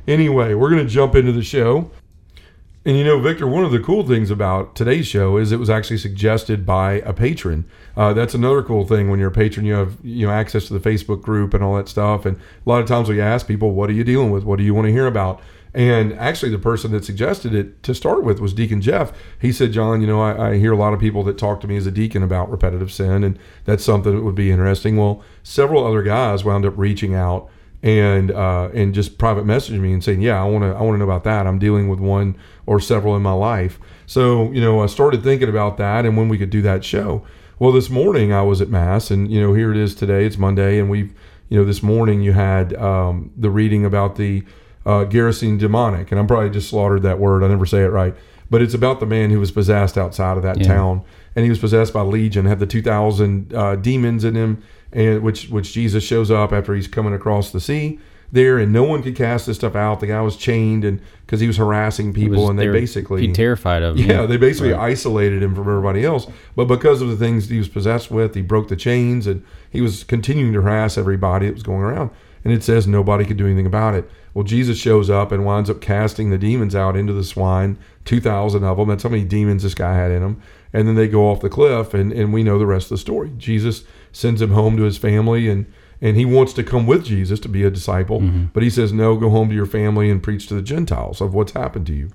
anyway, 0.07 0.53
we're 0.53 0.69
going 0.69 0.85
to 0.85 0.91
jump 0.91 1.15
into 1.15 1.33
the 1.33 1.43
show. 1.43 1.91
And 2.87 2.95
you 2.95 3.03
know, 3.03 3.19
Victor, 3.19 3.47
one 3.47 3.65
of 3.65 3.71
the 3.71 3.79
cool 3.79 4.07
things 4.07 4.29
about 4.29 4.75
today's 4.75 5.07
show 5.07 5.37
is 5.37 5.51
it 5.51 5.57
was 5.57 5.71
actually 5.71 5.97
suggested 5.97 6.67
by 6.67 7.01
a 7.01 7.13
patron. 7.13 7.65
Uh, 7.97 8.13
that's 8.13 8.35
another 8.35 8.61
cool 8.61 8.85
thing 8.85 9.09
when 9.09 9.19
you're 9.19 9.29
a 9.29 9.31
patron. 9.31 9.65
You 9.65 9.73
have 9.73 9.97
you 10.03 10.27
know 10.27 10.31
access 10.31 10.67
to 10.67 10.77
the 10.77 10.89
Facebook 10.89 11.23
group 11.23 11.55
and 11.55 11.63
all 11.63 11.75
that 11.77 11.89
stuff. 11.89 12.27
And 12.27 12.37
a 12.37 12.69
lot 12.69 12.81
of 12.81 12.87
times 12.87 13.09
we 13.09 13.19
ask 13.19 13.47
people, 13.47 13.71
"What 13.71 13.89
are 13.89 13.93
you 13.93 14.03
dealing 14.03 14.29
with? 14.29 14.43
What 14.43 14.59
do 14.59 14.63
you 14.63 14.75
want 14.75 14.85
to 14.85 14.91
hear 14.91 15.07
about?" 15.07 15.41
And 15.73 16.13
actually, 16.13 16.51
the 16.51 16.59
person 16.59 16.91
that 16.91 17.03
suggested 17.03 17.55
it 17.55 17.81
to 17.83 17.95
start 17.95 18.23
with 18.23 18.39
was 18.39 18.53
Deacon 18.53 18.81
Jeff. 18.81 19.11
He 19.41 19.51
said, 19.51 19.71
"John, 19.71 20.01
you 20.01 20.07
know, 20.07 20.21
I, 20.21 20.51
I 20.51 20.57
hear 20.59 20.71
a 20.71 20.77
lot 20.77 20.93
of 20.93 20.99
people 20.99 21.23
that 21.23 21.39
talk 21.39 21.61
to 21.61 21.67
me 21.67 21.77
as 21.77 21.87
a 21.87 21.91
deacon 21.91 22.21
about 22.21 22.51
repetitive 22.51 22.91
sin, 22.91 23.23
and 23.23 23.39
that's 23.63 23.83
something 23.83 24.15
that 24.15 24.23
would 24.23 24.35
be 24.35 24.51
interesting." 24.51 24.95
Well, 24.95 25.23
several 25.41 25.87
other 25.87 26.03
guys 26.03 26.45
wound 26.45 26.67
up 26.67 26.77
reaching 26.77 27.15
out 27.15 27.49
and 27.85 28.31
uh, 28.31 28.69
and 28.73 28.93
just 28.95 29.17
private 29.19 29.45
messaging 29.45 29.79
me 29.79 29.93
and 29.93 30.03
saying, 30.03 30.21
"Yeah, 30.21 30.41
I 30.43 30.45
want 30.47 30.63
to 30.63 30.71
I 30.75 30.81
want 30.81 30.95
to 30.95 30.97
know 30.97 31.05
about 31.05 31.23
that. 31.25 31.45
I'm 31.47 31.59
dealing 31.59 31.87
with 31.87 31.99
one 31.99 32.35
or 32.65 32.79
several 32.79 33.15
in 33.15 33.21
my 33.21 33.31
life." 33.31 33.79
So 34.07 34.51
you 34.51 34.59
know, 34.59 34.81
I 34.81 34.87
started 34.87 35.23
thinking 35.23 35.47
about 35.49 35.77
that 35.77 36.03
and 36.05 36.17
when 36.17 36.27
we 36.27 36.37
could 36.39 36.49
do 36.49 36.61
that 36.63 36.83
show. 36.83 37.23
Well, 37.59 37.71
this 37.71 37.89
morning 37.89 38.33
I 38.33 38.41
was 38.41 38.59
at 38.59 38.69
mass, 38.69 39.11
and 39.11 39.31
you 39.31 39.39
know, 39.39 39.53
here 39.53 39.71
it 39.71 39.77
is 39.77 39.93
today. 39.95 40.25
It's 40.25 40.37
Monday, 40.37 40.79
and 40.79 40.89
we've 40.89 41.13
you 41.47 41.59
know 41.59 41.63
this 41.63 41.83
morning 41.83 42.21
you 42.21 42.33
had 42.33 42.73
um, 42.75 43.31
the 43.37 43.51
reading 43.51 43.85
about 43.85 44.15
the 44.15 44.43
uh, 44.85 45.05
Gerasene 45.05 45.59
demonic, 45.59 46.11
and 46.11 46.19
I'm 46.19 46.25
probably 46.27 46.49
just 46.49 46.69
slaughtered 46.69 47.03
that 47.03 47.19
word. 47.19 47.43
I 47.43 47.47
never 47.49 47.67
say 47.67 47.83
it 47.83 47.89
right, 47.91 48.15
but 48.49 48.63
it's 48.63 48.73
about 48.73 48.99
the 48.99 49.05
man 49.05 49.29
who 49.29 49.39
was 49.39 49.51
possessed 49.51 49.95
outside 49.95 50.37
of 50.37 50.43
that 50.43 50.59
Yeah. 50.59 50.67
town, 50.67 51.03
and 51.35 51.43
he 51.43 51.49
was 51.49 51.59
possessed 51.59 51.93
by 51.93 52.01
Legion, 52.01 52.45
had 52.45 52.59
the 52.59 52.65
2,000 52.65 53.53
uh, 53.53 53.75
demons 53.75 54.23
in 54.23 54.33
him, 54.35 54.61
and 54.95 55.21
which 55.21 55.49
which 55.49 55.71
Jesus 55.73 56.03
shows 56.03 56.31
up 56.31 56.51
after 56.51 56.73
he's 56.73 56.87
coming 56.87 57.13
across 57.13 57.51
the 57.51 57.59
sea 57.59 57.99
there, 58.31 58.57
and 58.57 58.73
no 58.73 58.83
one 58.83 59.03
could 59.03 59.15
cast 59.15 59.45
this 59.45 59.55
stuff 59.57 59.75
out. 59.75 59.99
The 59.99 60.07
guy 60.07 60.19
was 60.21 60.35
chained, 60.35 60.83
and 60.83 60.99
because 61.25 61.39
he 61.39 61.47
was 61.47 61.57
harassing 61.57 62.11
people, 62.11 62.41
was- 62.41 62.49
and 62.49 62.59
they 62.59 62.65
were 62.67 62.73
basically 62.73 63.31
terrified 63.31 63.83
of. 63.83 63.97
him. 63.97 64.09
yeah, 64.09 64.25
they 64.25 64.37
basically 64.37 64.71
Right. 64.73 64.89
isolated 64.91 65.43
him 65.43 65.53
from 65.53 65.67
everybody 65.69 66.03
else. 66.03 66.25
But 66.55 66.65
because 66.65 67.01
of 67.03 67.07
the 67.09 67.15
things 67.17 67.47
he 67.49 67.59
was 67.59 67.67
possessed 67.69 68.09
with, 68.09 68.33
he 68.33 68.41
broke 68.41 68.67
the 68.67 68.75
chains 68.75 69.27
and 69.27 69.43
he 69.69 69.79
was 69.79 70.03
continuing 70.03 70.53
to 70.53 70.61
harass 70.63 70.97
everybody 70.97 71.45
that 71.45 71.53
was 71.53 71.63
going 71.63 71.81
around. 71.81 72.09
And 72.43 72.51
it 72.53 72.63
says 72.63 72.87
nobody 72.87 73.25
could 73.25 73.37
do 73.37 73.45
anything 73.45 73.65
about 73.67 73.93
it. 73.95 74.09
Well, 74.33 74.43
Jesus 74.43 74.77
shows 74.77 75.09
up 75.09 75.31
and 75.31 75.45
winds 75.45 75.69
up 75.69 75.79
casting 75.79 76.29
the 76.29 76.37
demons 76.37 76.75
out 76.75 76.95
into 76.97 77.13
the 77.13 77.23
swine, 77.23 77.77
2,000 78.05 78.63
of 78.63 78.77
them. 78.77 78.87
That's 78.89 79.03
how 79.03 79.09
many 79.09 79.23
demons 79.23 79.63
this 79.63 79.73
guy 79.75 79.95
had 79.95 80.11
in 80.11 80.21
him. 80.21 80.37
And 80.73 80.87
then 80.87 80.95
they 80.95 81.07
go 81.07 81.29
off 81.31 81.39
the 81.41 81.49
cliff, 81.49 81.93
and, 81.93 82.11
and 82.11 82.33
we 82.33 82.43
know 82.43 82.59
the 82.59 82.65
rest 82.65 82.85
of 82.87 82.89
the 82.91 82.97
story. 82.97 83.31
Jesus 83.37 83.83
sends 84.15 84.41
him 84.41 84.51
home 84.51 84.77
to 84.77 84.83
his 84.83 84.97
family, 84.97 85.49
and, 85.49 85.65
and 86.01 86.15
he 86.15 86.25
wants 86.25 86.53
to 86.53 86.63
come 86.63 86.87
with 86.87 87.05
Jesus 87.05 87.39
to 87.41 87.49
be 87.49 87.63
a 87.63 87.69
disciple. 87.69 88.21
Mm-hmm. 88.21 88.45
But 88.53 88.63
he 88.63 88.69
says, 88.69 88.93
No, 88.93 89.15
go 89.17 89.29
home 89.29 89.49
to 89.49 89.55
your 89.55 89.65
family 89.65 90.09
and 90.09 90.23
preach 90.23 90.47
to 90.47 90.53
the 90.53 90.61
Gentiles 90.61 91.21
of 91.21 91.33
what's 91.33 91.51
happened 91.51 91.87
to 91.87 91.93
you. 91.93 92.11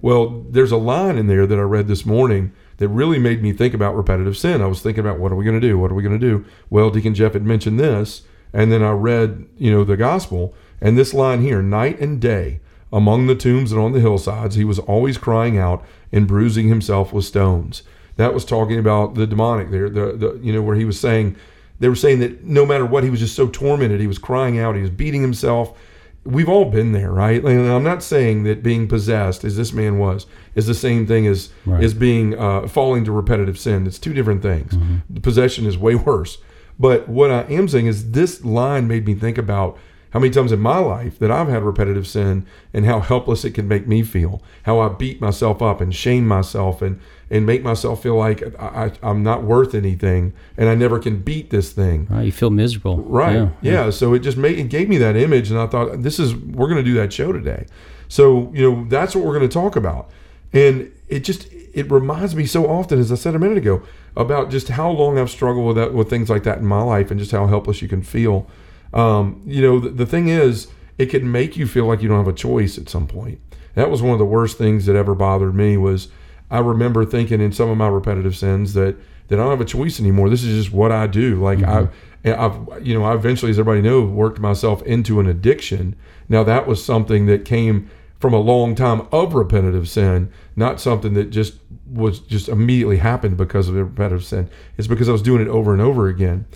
Well, 0.00 0.44
there's 0.48 0.72
a 0.72 0.76
line 0.76 1.16
in 1.16 1.28
there 1.28 1.46
that 1.46 1.58
I 1.58 1.62
read 1.62 1.86
this 1.86 2.04
morning 2.04 2.52
that 2.78 2.88
really 2.88 3.18
made 3.18 3.42
me 3.42 3.52
think 3.52 3.74
about 3.74 3.94
repetitive 3.94 4.36
sin. 4.36 4.60
I 4.60 4.66
was 4.66 4.82
thinking 4.82 5.04
about 5.04 5.20
what 5.20 5.30
are 5.30 5.36
we 5.36 5.44
going 5.44 5.60
to 5.60 5.66
do? 5.66 5.78
What 5.78 5.92
are 5.92 5.94
we 5.94 6.02
going 6.02 6.18
to 6.18 6.26
do? 6.26 6.44
Well, 6.70 6.90
Deacon 6.90 7.14
Jeff 7.14 7.34
had 7.34 7.44
mentioned 7.44 7.78
this, 7.78 8.22
and 8.52 8.72
then 8.72 8.82
I 8.82 8.90
read, 8.90 9.46
you 9.56 9.70
know, 9.70 9.84
the 9.84 9.96
gospel, 9.96 10.54
and 10.80 10.98
this 10.98 11.14
line 11.14 11.42
here, 11.42 11.62
night 11.62 12.00
and 12.00 12.20
day, 12.20 12.60
among 12.92 13.26
the 13.26 13.36
tombs 13.36 13.72
and 13.72 13.80
on 13.80 13.92
the 13.92 14.00
hillsides, 14.00 14.56
he 14.56 14.64
was 14.64 14.80
always 14.80 15.16
crying 15.16 15.56
out 15.56 15.84
and 16.10 16.26
bruising 16.26 16.68
himself 16.68 17.12
with 17.12 17.24
stones. 17.24 17.82
That 18.16 18.34
was 18.34 18.44
talking 18.44 18.78
about 18.78 19.14
the 19.14 19.26
demonic 19.26 19.70
there, 19.70 19.88
the, 19.88 20.12
the 20.12 20.40
you 20.42 20.52
know, 20.52 20.62
where 20.62 20.76
he 20.76 20.84
was 20.84 20.98
saying 21.00 21.36
they 21.80 21.88
were 21.88 21.96
saying 21.96 22.20
that 22.20 22.44
no 22.44 22.64
matter 22.64 22.86
what, 22.86 23.02
he 23.04 23.10
was 23.10 23.20
just 23.20 23.34
so 23.34 23.48
tormented. 23.48 24.00
He 24.00 24.06
was 24.06 24.18
crying 24.18 24.58
out. 24.58 24.76
He 24.76 24.82
was 24.82 24.90
beating 24.90 25.20
himself. 25.22 25.76
We've 26.24 26.48
all 26.48 26.66
been 26.66 26.92
there, 26.92 27.10
right? 27.10 27.42
And 27.42 27.68
I'm 27.68 27.82
not 27.82 28.00
saying 28.04 28.44
that 28.44 28.62
being 28.62 28.86
possessed, 28.86 29.42
as 29.42 29.56
this 29.56 29.72
man 29.72 29.98
was, 29.98 30.26
is 30.54 30.66
the 30.68 30.74
same 30.74 31.04
thing 31.06 31.26
as 31.26 31.50
Right. 31.66 31.82
as 31.82 31.94
being 31.94 32.38
uh, 32.38 32.68
falling 32.68 33.04
to 33.06 33.10
repetitive 33.12 33.58
sin. 33.58 33.86
It's 33.88 33.98
two 33.98 34.12
different 34.12 34.40
things. 34.42 34.76
The 35.10 35.20
possession 35.20 35.66
is 35.66 35.76
way 35.76 35.96
worse. 35.96 36.38
But 36.78 37.08
what 37.08 37.30
I 37.32 37.42
am 37.52 37.66
saying 37.66 37.86
is 37.86 38.12
this 38.12 38.44
line 38.44 38.86
made 38.86 39.04
me 39.04 39.14
think 39.14 39.36
about 39.36 39.76
how 40.12 40.20
many 40.20 40.30
times 40.30 40.52
in 40.52 40.60
my 40.60 40.78
life 40.78 41.18
that 41.18 41.30
I've 41.30 41.48
had 41.48 41.62
repetitive 41.62 42.06
sin 42.06 42.46
and 42.72 42.84
how 42.84 43.00
helpless 43.00 43.44
it 43.44 43.52
can 43.52 43.66
make 43.66 43.86
me 43.86 44.02
feel. 44.02 44.42
How 44.64 44.78
I 44.80 44.88
beat 44.88 45.20
myself 45.20 45.62
up 45.62 45.80
and 45.80 45.94
shame 45.94 46.28
myself 46.28 46.82
and 46.82 47.00
and 47.30 47.46
make 47.46 47.62
myself 47.62 48.02
feel 48.02 48.16
like 48.16 48.42
I, 48.60 48.92
I'm 49.02 49.22
not 49.22 49.42
worth 49.42 49.74
anything 49.74 50.34
and 50.58 50.68
I 50.68 50.74
never 50.74 50.98
can 50.98 51.22
beat 51.22 51.48
this 51.48 51.72
thing. 51.72 52.06
Right, 52.10 52.26
you 52.26 52.32
feel 52.32 52.50
miserable. 52.50 52.98
Right. 52.98 53.48
Yeah. 53.62 53.88
So 53.88 54.12
it 54.12 54.18
just 54.18 54.36
made 54.36 54.58
it 54.58 54.68
gave 54.68 54.88
me 54.88 54.98
that 54.98 55.16
image, 55.16 55.50
and 55.50 55.58
I 55.58 55.66
thought 55.66 56.02
this 56.02 56.18
is 56.18 56.34
we're 56.34 56.68
going 56.68 56.84
to 56.84 56.90
do 56.90 56.94
that 56.94 57.12
show 57.12 57.32
today. 57.32 57.66
So 58.08 58.52
you 58.54 58.70
know 58.70 58.84
that's 58.88 59.16
what 59.16 59.24
we're 59.24 59.38
going 59.38 59.48
to 59.48 59.52
talk 59.52 59.76
about, 59.76 60.10
and 60.52 60.92
it 61.08 61.20
just 61.20 61.46
it 61.72 61.90
reminds 61.90 62.36
me 62.36 62.44
so 62.44 62.66
often, 62.66 62.98
as 62.98 63.10
I 63.10 63.14
said 63.14 63.34
a 63.34 63.38
minute 63.38 63.56
ago, 63.56 63.82
about 64.14 64.50
just 64.50 64.68
how 64.68 64.90
long 64.90 65.18
I've 65.18 65.30
struggled 65.30 65.66
with 65.66 65.76
that 65.76 65.94
with 65.94 66.10
things 66.10 66.28
like 66.28 66.42
that 66.42 66.58
in 66.58 66.66
my 66.66 66.82
life, 66.82 67.10
and 67.10 67.18
just 67.18 67.32
how 67.32 67.46
helpless 67.46 67.80
you 67.80 67.88
can 67.88 68.02
feel. 68.02 68.46
Um, 68.92 69.42
you 69.46 69.62
know, 69.62 69.78
the, 69.78 69.88
the 69.90 70.06
thing 70.06 70.28
is, 70.28 70.68
it 70.98 71.06
can 71.06 71.30
make 71.30 71.56
you 71.56 71.66
feel 71.66 71.86
like 71.86 72.02
you 72.02 72.08
don't 72.08 72.18
have 72.18 72.28
a 72.28 72.36
choice 72.36 72.78
at 72.78 72.88
some 72.88 73.06
point. 73.06 73.40
That 73.74 73.90
was 73.90 74.02
one 74.02 74.12
of 74.12 74.18
the 74.18 74.24
worst 74.24 74.58
things 74.58 74.86
that 74.86 74.96
ever 74.96 75.14
bothered 75.14 75.54
me 75.54 75.76
was 75.76 76.08
I 76.50 76.58
remember 76.58 77.04
thinking 77.04 77.40
in 77.40 77.52
some 77.52 77.70
of 77.70 77.78
my 77.78 77.88
repetitive 77.88 78.36
sins 78.36 78.74
that 78.74 78.96
that 79.28 79.38
I 79.38 79.42
don't 79.42 79.50
have 79.50 79.60
a 79.62 79.64
choice 79.64 79.98
anymore. 79.98 80.28
This 80.28 80.44
is 80.44 80.64
just 80.64 80.74
what 80.74 80.92
I 80.92 81.06
do. 81.06 81.42
Like 81.42 81.62
I, 81.62 81.88
and 82.22 82.34
I've 82.34 82.86
you 82.86 82.98
know 82.98 83.04
I 83.04 83.14
eventually, 83.14 83.50
as 83.50 83.58
everybody 83.58 83.80
knows, 83.80 84.10
worked 84.10 84.38
myself 84.38 84.82
into 84.82 85.20
an 85.20 85.26
addiction. 85.26 85.96
Now 86.28 86.44
that 86.44 86.66
was 86.66 86.84
something 86.84 87.26
that 87.26 87.44
came 87.44 87.90
from 88.20 88.34
a 88.34 88.38
long 88.38 88.74
time 88.74 89.08
of 89.10 89.34
repetitive 89.34 89.88
sin, 89.88 90.30
not 90.54 90.80
something 90.80 91.14
that 91.14 91.30
just 91.30 91.54
was 91.90 92.20
just 92.20 92.48
immediately 92.48 92.98
happened 92.98 93.36
because 93.36 93.68
of 93.68 93.74
repetitive 93.74 94.24
sin. 94.24 94.48
It's 94.76 94.86
because 94.86 95.08
I 95.08 95.12
was 95.12 95.22
doing 95.22 95.42
it 95.42 95.48
over 95.48 95.72
and 95.72 95.82
over 95.82 96.08
again. 96.08 96.46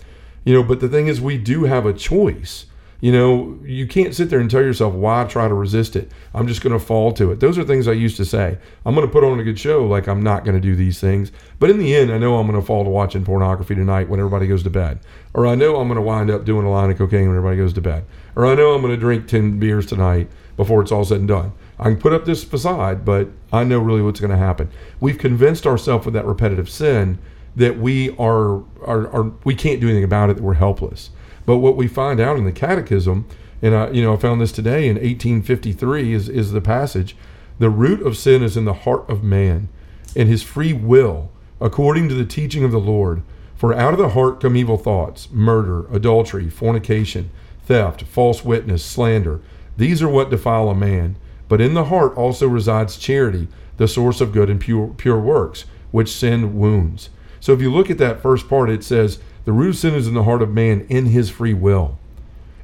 You 0.47 0.53
know, 0.53 0.63
but 0.63 0.79
the 0.79 0.87
thing 0.87 1.07
is, 1.07 1.19
we 1.19 1.37
do 1.37 1.65
have 1.65 1.85
a 1.85 1.91
choice. 1.91 2.67
You 3.01 3.11
know, 3.11 3.59
you 3.65 3.85
can't 3.85 4.15
sit 4.15 4.29
there 4.29 4.39
and 4.39 4.49
tell 4.49 4.61
yourself, 4.61 4.93
why 4.93 5.25
try 5.25 5.49
to 5.49 5.53
resist 5.53 5.97
it? 5.97 6.09
I'm 6.33 6.47
just 6.47 6.61
going 6.61 6.71
to 6.71 6.79
fall 6.79 7.11
to 7.15 7.33
it. 7.33 7.41
Those 7.41 7.57
are 7.57 7.65
things 7.65 7.85
I 7.85 7.91
used 7.91 8.15
to 8.15 8.23
say. 8.23 8.57
I'm 8.85 8.95
going 8.95 9.05
to 9.05 9.11
put 9.11 9.25
on 9.25 9.41
a 9.41 9.43
good 9.43 9.59
show, 9.59 9.85
like 9.85 10.07
I'm 10.07 10.23
not 10.23 10.45
going 10.45 10.55
to 10.55 10.61
do 10.61 10.73
these 10.73 11.01
things. 11.01 11.33
But 11.59 11.69
in 11.69 11.79
the 11.79 11.93
end, 11.93 12.13
I 12.13 12.17
know 12.17 12.37
I'm 12.37 12.47
going 12.47 12.57
to 12.57 12.65
fall 12.65 12.85
to 12.85 12.89
watching 12.89 13.25
pornography 13.25 13.75
tonight 13.75 14.07
when 14.07 14.21
everybody 14.21 14.47
goes 14.47 14.63
to 14.63 14.69
bed. 14.69 15.01
Or 15.33 15.45
I 15.45 15.55
know 15.55 15.81
I'm 15.81 15.89
going 15.89 15.97
to 15.97 16.01
wind 16.01 16.31
up 16.31 16.45
doing 16.45 16.65
a 16.65 16.71
line 16.71 16.91
of 16.91 16.97
cocaine 16.97 17.27
when 17.27 17.35
everybody 17.35 17.57
goes 17.57 17.73
to 17.73 17.81
bed. 17.81 18.05
Or 18.37 18.45
I 18.45 18.55
know 18.55 18.73
I'm 18.73 18.81
going 18.81 18.93
to 18.93 18.97
drink 18.97 19.27
10 19.27 19.59
beers 19.59 19.85
tonight 19.85 20.31
before 20.55 20.81
it's 20.81 20.93
all 20.93 21.03
said 21.03 21.19
and 21.19 21.27
done. 21.27 21.51
I 21.77 21.83
can 21.83 21.97
put 21.97 22.13
up 22.13 22.23
this 22.23 22.45
facade, 22.45 23.03
but 23.03 23.27
I 23.51 23.65
know 23.65 23.79
really 23.79 24.01
what's 24.01 24.21
going 24.21 24.31
to 24.31 24.37
happen. 24.37 24.69
We've 25.01 25.17
convinced 25.17 25.67
ourselves 25.67 26.05
with 26.05 26.13
that 26.13 26.25
repetitive 26.25 26.69
sin 26.69 27.19
that 27.57 27.79
we 27.79 28.11
are, 28.17 28.63
are, 28.85 29.07
are 29.11 29.31
we 29.43 29.55
can't 29.55 29.81
do 29.81 29.87
anything 29.87 30.03
about 30.03 30.29
it, 30.29 30.35
that 30.35 30.43
we're 30.43 30.53
helpless. 30.53 31.09
But 31.45 31.57
what 31.57 31.75
we 31.75 31.87
find 31.87 32.19
out 32.19 32.37
in 32.37 32.45
the 32.45 32.51
catechism 32.51 33.25
And 33.61 33.75
I, 33.75 33.89
you 33.89 34.03
know, 34.03 34.13
I 34.13 34.17
found 34.17 34.39
this 34.39 34.51
today 34.51 34.87
in 34.87 34.95
1853 34.95 36.13
is, 36.13 36.29
is 36.29 36.51
the 36.51 36.61
passage. 36.61 37.15
The 37.57 37.71
root 37.71 38.05
of 38.05 38.15
sin 38.15 38.43
is 38.43 38.55
in 38.55 38.65
the 38.65 38.73
heart 38.73 39.09
of 39.09 39.23
man, 39.23 39.69
and 40.15 40.29
his 40.29 40.43
free 40.43 40.73
will, 40.73 41.31
according 41.59 42.07
to 42.09 42.15
the 42.15 42.25
teaching 42.25 42.63
of 42.63 42.71
the 42.71 42.79
Lord. 42.79 43.23
For 43.55 43.73
out 43.73 43.93
of 43.93 43.99
the 43.99 44.09
heart 44.09 44.39
come 44.39 44.55
evil 44.55 44.77
thoughts, 44.77 45.31
murder, 45.31 45.87
adultery, 45.91 46.49
fornication, 46.51 47.31
theft, 47.65 48.03
false 48.03 48.45
witness, 48.45 48.85
slander. 48.85 49.41
These 49.75 50.03
are 50.03 50.09
what 50.09 50.29
defile 50.29 50.69
a 50.69 50.75
man. 50.75 51.15
But 51.49 51.61
in 51.61 51.73
the 51.73 51.85
heart 51.85 52.15
also 52.15 52.47
resides 52.47 52.97
charity, 52.97 53.47
the 53.77 53.87
source 53.87 54.21
of 54.21 54.31
good 54.31 54.51
and 54.51 54.59
pure, 54.59 54.93
pure 54.95 55.19
works, 55.19 55.65
which 55.89 56.11
sin 56.11 56.59
wounds. 56.59 57.09
So 57.39 57.53
if 57.53 57.61
you 57.61 57.71
look 57.71 57.89
at 57.89 57.97
that 57.99 58.21
first 58.21 58.47
part, 58.47 58.69
it 58.69 58.83
says, 58.83 59.19
The 59.45 59.51
root 59.51 59.69
of 59.69 59.77
sin 59.77 59.93
is 59.93 60.07
in 60.07 60.13
the 60.13 60.23
heart 60.23 60.41
of 60.41 60.53
man 60.53 60.85
in 60.89 61.07
his 61.07 61.29
free 61.29 61.53
will. 61.53 61.97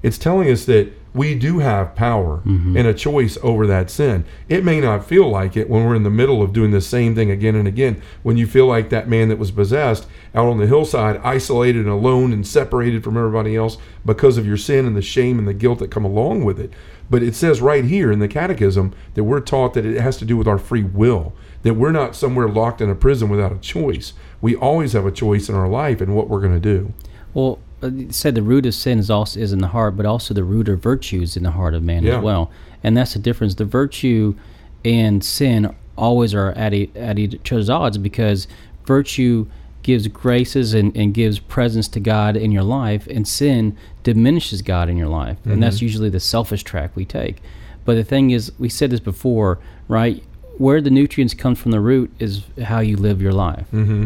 It's 0.02 0.18
telling 0.18 0.50
us 0.50 0.66
that 0.66 0.92
we 1.14 1.36
do 1.36 1.60
have 1.60 1.96
power 1.96 2.38
mm-hmm. 2.40 2.76
and 2.76 2.88
a 2.88 2.94
choice 2.94 3.38
over 3.44 3.68
that 3.68 3.90
sin. 3.92 4.26
It 4.50 4.64
may 4.64 4.82
not 4.82 5.06
feel 5.06 5.30
like 5.30 5.56
it 5.56 5.70
when 5.70 5.86
we're 5.86 5.96
in 5.96 6.04
the 6.04 6.10
middle 6.10 6.42
of 6.42 6.54
doing 6.54 6.72
the 6.72 6.82
same 6.82 7.14
thing 7.14 7.30
again 7.30 7.56
and 7.56 7.68
again. 7.68 8.02
When 8.24 8.36
you 8.36 8.48
feel 8.48 8.66
like 8.66 8.90
that 8.90 9.08
man 9.08 9.30
that 9.30 9.38
was 9.38 9.52
possessed 9.52 10.08
out 10.34 10.48
on 10.48 10.58
the 10.58 10.68
hillside, 10.68 11.18
isolated 11.18 11.82
and 11.82 11.90
alone 11.90 12.34
and 12.34 12.46
separated 12.46 13.04
from 13.04 13.16
everybody 13.16 13.56
else 13.56 13.78
because 14.06 14.38
of 14.38 14.48
your 14.48 14.58
sin 14.58 14.86
and 14.86 14.96
the 14.96 15.02
shame 15.02 15.38
and 15.38 15.48
the 15.48 15.54
guilt 15.54 15.80
that 15.80 15.92
come 15.92 16.06
along 16.06 16.44
with 16.44 16.60
it. 16.60 16.72
But 17.10 17.22
it 17.22 17.36
says 17.36 17.62
right 17.62 17.86
here 17.86 18.12
in 18.12 18.20
the 18.20 18.28
catechism 18.28 18.94
that 19.14 19.24
we're 19.24 19.40
taught 19.40 19.76
that 19.76 19.86
it 19.86 20.02
has 20.02 20.18
to 20.18 20.26
do 20.26 20.36
with 20.36 20.48
our 20.48 20.58
free 20.58 20.84
will, 20.84 21.34
that 21.62 21.76
we're 21.76 21.92
not 21.92 22.16
somewhere 22.16 22.48
locked 22.48 22.82
in 22.82 22.90
a 22.90 22.96
prison 22.96 23.30
without 23.30 23.52
a 23.52 23.60
choice. 23.60 24.14
We 24.44 24.58
always 24.58 24.92
have 24.92 25.06
a 25.06 25.12
choice 25.12 25.48
in 25.48 25.56
our 25.56 25.70
life 25.70 26.02
and 26.02 26.18
what 26.18 26.28
we're 26.28 26.42
going 26.42 26.54
to 26.54 26.60
do. 26.60 26.92
Well, 27.34 27.60
uh, 27.82 27.92
said 28.10 28.36
the 28.36 28.44
root 28.44 28.66
of 28.66 28.76
sin 28.76 29.00
is 29.00 29.10
also 29.10 29.40
is 29.40 29.54
in 29.54 29.60
the 29.60 29.70
heart, 29.70 29.96
but 29.96 30.06
also 30.06 30.34
the 30.34 30.44
root 30.44 30.68
of 30.68 30.82
virtue 30.82 31.22
is 31.22 31.38
in 31.38 31.44
the 31.44 31.52
heart 31.52 31.74
of 31.74 31.82
man 31.82 32.04
yeah. 32.04 32.18
as 32.18 32.24
well, 32.24 32.52
and 32.84 32.98
that's 32.98 33.14
the 33.14 33.20
difference. 33.20 33.56
The 33.56 33.64
virtue 33.64 34.36
and 34.84 35.24
sin 35.24 35.74
always 35.98 36.34
are 36.34 36.52
at, 36.52 36.74
a, 36.74 36.90
at 36.94 37.18
each 37.18 37.54
other's 37.54 37.70
odds 37.70 37.98
because 37.98 38.50
virtue 38.86 39.48
gives 39.82 40.10
graces 40.10 40.74
and, 40.74 40.96
and 40.96 41.14
gives 41.14 41.40
presence 41.40 41.88
to 41.88 42.02
God 42.02 42.36
in 42.36 42.52
your 42.52 42.64
life, 42.64 43.08
and 43.08 43.26
sin 43.26 43.78
diminishes 44.04 44.62
God 44.62 44.90
in 44.90 44.98
your 44.98 45.08
life, 45.08 45.38
mm-hmm. 45.40 45.52
and 45.52 45.64
that's 45.64 45.78
mm-hmm. 45.78 45.86
usually 45.86 46.10
the 46.10 46.20
selfish 46.20 46.64
track 46.64 46.92
we 46.96 47.06
take. 47.06 47.42
But 47.86 47.96
the 47.96 48.04
thing 48.04 48.32
is, 48.32 48.52
we 48.60 48.68
said 48.68 48.90
this 48.90 49.00
before, 49.00 49.60
right? 49.88 50.22
Where 50.58 50.82
the 50.82 50.90
nutrients 50.90 51.34
come 51.34 51.56
from 51.56 51.72
the 51.72 51.80
root 51.80 52.12
is 52.20 52.44
how 52.62 52.82
you 52.82 52.98
live 52.98 53.22
your 53.22 53.34
life. 53.34 53.68
Mm-hmm. 53.74 54.06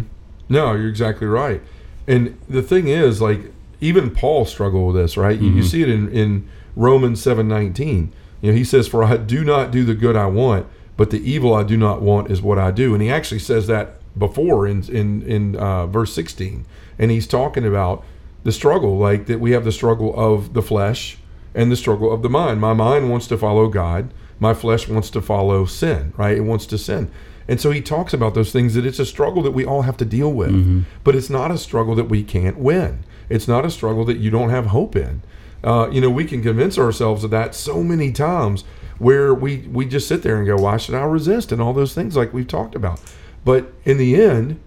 No, 0.50 0.74
you're 0.74 0.90
exactly 0.90 1.28
right. 1.28 1.62
And 2.08 2.38
the 2.48 2.62
thing 2.62 2.88
is, 2.88 3.22
like 3.22 3.52
even 3.82 4.12
Paul 4.12 4.46
struggled 4.46 4.94
with 4.94 5.02
this, 5.02 5.18
right? 5.18 5.36
Mm-hmm. 5.36 5.46
You, 5.46 5.52
you, 5.52 5.62
mm-hmm. 5.62 5.70
see 5.70 5.82
it 5.84 5.90
in, 5.90 6.10
in 6.10 6.50
Romans 6.76 7.22
seven 7.22 7.48
nineteen. 7.48 8.12
You 8.42 8.52
know, 8.52 8.58
he 8.58 8.64
says, 8.64 8.88
"For 8.88 9.04
I 9.04 9.18
do 9.18 9.44
not 9.44 9.72
do 9.72 9.84
the 9.84 9.96
good 9.96 10.16
I 10.16 10.28
want, 10.28 10.68
but 10.96 11.10
the 11.10 11.20
evil 11.30 11.54
I 11.54 11.64
do 11.64 11.78
not 11.78 12.02
want 12.02 12.32
is 12.32 12.42
what 12.42 12.58
I 12.58 12.72
do." 12.72 12.94
And 12.94 13.02
he 13.02 13.10
actually 13.10 13.40
says 13.40 13.68
that 13.68 13.96
before 14.18 14.68
in 14.68 14.84
in 14.90 15.22
in 15.24 15.56
uh, 15.56 15.88
verse 15.88 16.14
sixteen, 16.14 16.66
and 16.98 17.12
he's 17.12 17.28
talking 17.28 17.66
about 17.66 18.04
the 18.44 18.52
struggle, 18.52 18.98
like 18.98 19.26
that 19.26 19.40
we 19.40 19.52
have 19.52 19.66
the 19.66 19.72
struggle 19.72 20.14
of 20.18 20.54
the 20.54 20.62
flesh 20.62 21.18
and 21.54 21.72
the 21.72 21.76
struggle 21.76 22.14
of 22.14 22.22
the 22.22 22.30
mind. 22.30 22.62
My 22.62 22.74
mind 22.74 23.10
wants 23.10 23.28
to 23.28 23.38
follow 23.38 23.68
God. 23.68 24.14
My 24.40 24.54
flesh 24.54 24.88
wants 24.88 25.10
to 25.10 25.22
follow 25.22 25.66
sin, 25.66 26.14
right? 26.16 26.38
It 26.38 26.42
wants 26.42 26.68
to 26.68 26.78
sin. 26.78 27.10
And 27.48 27.62
so 27.62 27.72
he 27.72 27.82
talks 27.82 28.14
about 28.14 28.34
those 28.34 28.52
things 28.52 28.74
that 28.74 28.86
it's 28.86 29.00
a 29.00 29.06
struggle 29.06 29.42
that 29.44 29.52
we 29.52 29.66
all 29.66 29.84
have 29.84 29.98
to 29.98 30.06
deal 30.06 30.32
with, 30.32 30.52
mm-hmm. 30.52 30.82
but 31.04 31.16
it's 31.16 31.30
not 31.30 31.50
a 31.52 31.58
struggle 31.58 31.96
that 31.96 32.10
we 32.10 32.24
can't 32.24 32.58
win. 32.58 33.04
It's 33.30 33.48
not 33.48 33.66
a 33.66 33.72
struggle 33.72 34.06
that 34.06 34.18
you 34.18 34.30
don't 34.30 34.50
have 34.50 34.68
hope 34.68 34.96
in. 34.96 35.22
Uh, 35.64 35.90
you 35.92 36.02
know, 36.02 36.10
we 36.10 36.26
can 36.26 36.42
convince 36.44 36.78
ourselves 36.78 37.24
of 37.24 37.32
that 37.32 37.56
so 37.56 37.84
many 37.84 38.12
times 38.12 38.64
where 39.00 39.34
we, 39.34 39.60
we 39.72 39.86
just 39.86 40.08
sit 40.08 40.24
there 40.24 40.38
and 40.38 40.46
go, 40.46 40.56
why 40.56 40.78
should 40.78 40.96
I 40.96 41.04
resist? 41.04 41.52
And 41.52 41.62
all 41.62 41.74
those 41.74 41.94
things 41.94 42.16
like 42.16 42.34
we've 42.34 42.48
talked 42.48 42.76
about. 42.76 43.02
But 43.46 43.74
in 43.86 43.98
the 43.98 44.22
end, 44.22 44.60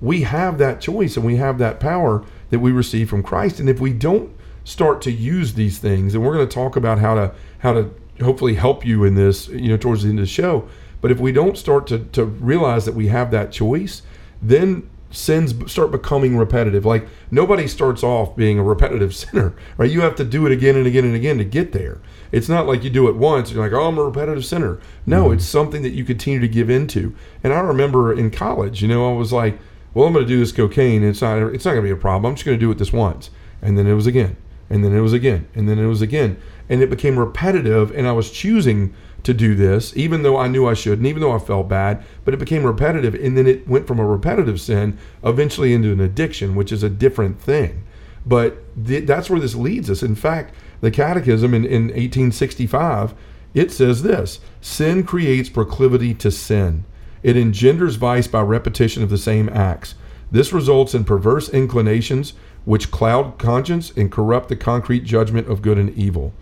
we 0.00 0.22
have 0.22 0.58
that 0.58 0.80
choice 0.80 1.16
and 1.16 1.26
we 1.26 1.36
have 1.36 1.58
that 1.58 1.80
power 1.80 2.24
that 2.50 2.60
we 2.60 2.70
receive 2.70 3.10
from 3.10 3.22
Christ. 3.22 3.60
And 3.60 3.68
if 3.68 3.80
we 3.80 3.92
don't 3.92 4.34
start 4.64 5.00
to 5.02 5.10
use 5.10 5.54
these 5.54 5.78
things, 5.78 6.14
and 6.14 6.24
we're 6.24 6.34
going 6.34 6.48
to 6.48 6.54
talk 6.54 6.76
about 6.76 6.98
how 6.98 7.14
to 7.14 7.34
how 7.58 7.72
to 7.72 7.90
hopefully 8.22 8.54
help 8.54 8.84
you 8.84 9.04
in 9.04 9.14
this, 9.14 9.48
you 9.48 9.68
know, 9.68 9.76
towards 9.76 10.02
the 10.02 10.10
end 10.10 10.18
of 10.18 10.24
the 10.24 10.30
show. 10.30 10.68
But 11.00 11.10
if 11.10 11.20
we 11.20 11.32
don't 11.32 11.56
start 11.56 11.86
to, 11.88 12.00
to 12.00 12.24
realize 12.24 12.84
that 12.84 12.94
we 12.94 13.08
have 13.08 13.30
that 13.30 13.52
choice, 13.52 14.02
then 14.42 14.88
sins 15.10 15.54
start 15.70 15.90
becoming 15.90 16.36
repetitive. 16.36 16.84
Like 16.84 17.08
nobody 17.30 17.66
starts 17.66 18.02
off 18.02 18.36
being 18.36 18.58
a 18.58 18.62
repetitive 18.62 19.14
sinner, 19.14 19.54
right? 19.76 19.90
You 19.90 20.00
have 20.02 20.16
to 20.16 20.24
do 20.24 20.46
it 20.46 20.52
again 20.52 20.76
and 20.76 20.86
again 20.86 21.04
and 21.04 21.14
again 21.14 21.38
to 21.38 21.44
get 21.44 21.72
there. 21.72 22.00
It's 22.30 22.48
not 22.48 22.66
like 22.66 22.84
you 22.84 22.90
do 22.90 23.08
it 23.08 23.16
once, 23.16 23.50
you're 23.50 23.62
like, 23.62 23.72
oh, 23.72 23.86
I'm 23.86 23.98
a 23.98 24.04
repetitive 24.04 24.44
sinner. 24.44 24.80
No, 25.06 25.24
mm-hmm. 25.24 25.34
it's 25.34 25.46
something 25.46 25.82
that 25.82 25.92
you 25.92 26.04
continue 26.04 26.40
to 26.40 26.48
give 26.48 26.68
into. 26.68 27.14
And 27.42 27.52
I 27.52 27.60
remember 27.60 28.12
in 28.12 28.30
college, 28.30 28.82
you 28.82 28.88
know, 28.88 29.10
I 29.10 29.16
was 29.16 29.32
like, 29.32 29.58
well, 29.94 30.06
I'm 30.06 30.12
going 30.12 30.26
to 30.26 30.28
do 30.28 30.38
this 30.38 30.52
cocaine. 30.52 31.02
It's 31.02 31.22
not, 31.22 31.38
it's 31.38 31.64
not 31.64 31.72
going 31.72 31.82
to 31.82 31.88
be 31.88 31.90
a 31.90 31.96
problem. 31.96 32.30
I'm 32.30 32.36
just 32.36 32.44
going 32.44 32.58
to 32.58 32.60
do 32.60 32.70
it 32.70 32.76
this 32.76 32.92
once. 32.92 33.30
And 33.62 33.78
then 33.78 33.86
it 33.86 33.94
was 33.94 34.06
again. 34.06 34.36
And 34.68 34.84
then 34.84 34.94
it 34.94 35.00
was 35.00 35.14
again. 35.14 35.48
And 35.54 35.66
then 35.68 35.78
it 35.78 35.86
was 35.86 36.02
again. 36.02 36.40
And 36.68 36.82
it 36.82 36.90
became 36.90 37.18
repetitive. 37.18 37.90
And 37.96 38.06
I 38.06 38.12
was 38.12 38.30
choosing 38.30 38.94
to 39.28 39.34
do 39.34 39.54
this, 39.54 39.94
even 39.94 40.22
though 40.22 40.38
I 40.38 40.48
knew 40.48 40.66
I 40.66 40.72
shouldn't, 40.72 41.06
even 41.06 41.20
though 41.20 41.34
I 41.34 41.38
felt 41.38 41.68
bad, 41.68 42.02
but 42.24 42.32
it 42.32 42.40
became 42.40 42.64
repetitive. 42.64 43.14
And 43.14 43.36
then 43.36 43.46
it 43.46 43.68
went 43.68 43.86
from 43.86 44.00
a 44.00 44.06
repetitive 44.06 44.58
sin 44.58 44.96
eventually 45.22 45.74
into 45.74 45.92
an 45.92 46.00
addiction, 46.00 46.54
which 46.54 46.72
is 46.72 46.82
a 46.82 46.88
different 46.88 47.38
thing. 47.38 47.84
But 48.24 48.64
th- 48.86 49.06
that's 49.06 49.28
where 49.28 49.38
this 49.38 49.54
leads 49.54 49.90
us. 49.90 50.02
In 50.02 50.14
fact, 50.14 50.54
the 50.80 50.90
Catechism 50.90 51.52
in, 51.52 51.66
in 51.66 51.82
1865, 51.88 53.14
it 53.52 53.70
says 53.70 54.02
this 54.02 54.40
Sin 54.62 55.02
creates 55.02 55.50
proclivity 55.50 56.14
to 56.14 56.30
sin. 56.30 56.86
It 57.22 57.36
engenders 57.36 57.96
vice 57.96 58.28
by 58.28 58.40
repetition 58.40 59.02
of 59.02 59.10
the 59.10 59.18
same 59.18 59.50
acts. 59.50 59.94
This 60.30 60.54
results 60.54 60.94
in 60.94 61.04
perverse 61.04 61.50
inclinations 61.50 62.32
which 62.64 62.90
cloud 62.90 63.38
conscience 63.38 63.90
and 63.94 64.10
corrupt 64.10 64.48
the 64.48 64.56
concrete 64.56 65.04
judgment 65.04 65.48
of 65.48 65.60
good 65.60 65.76
and 65.76 65.90
evil. 65.90 66.32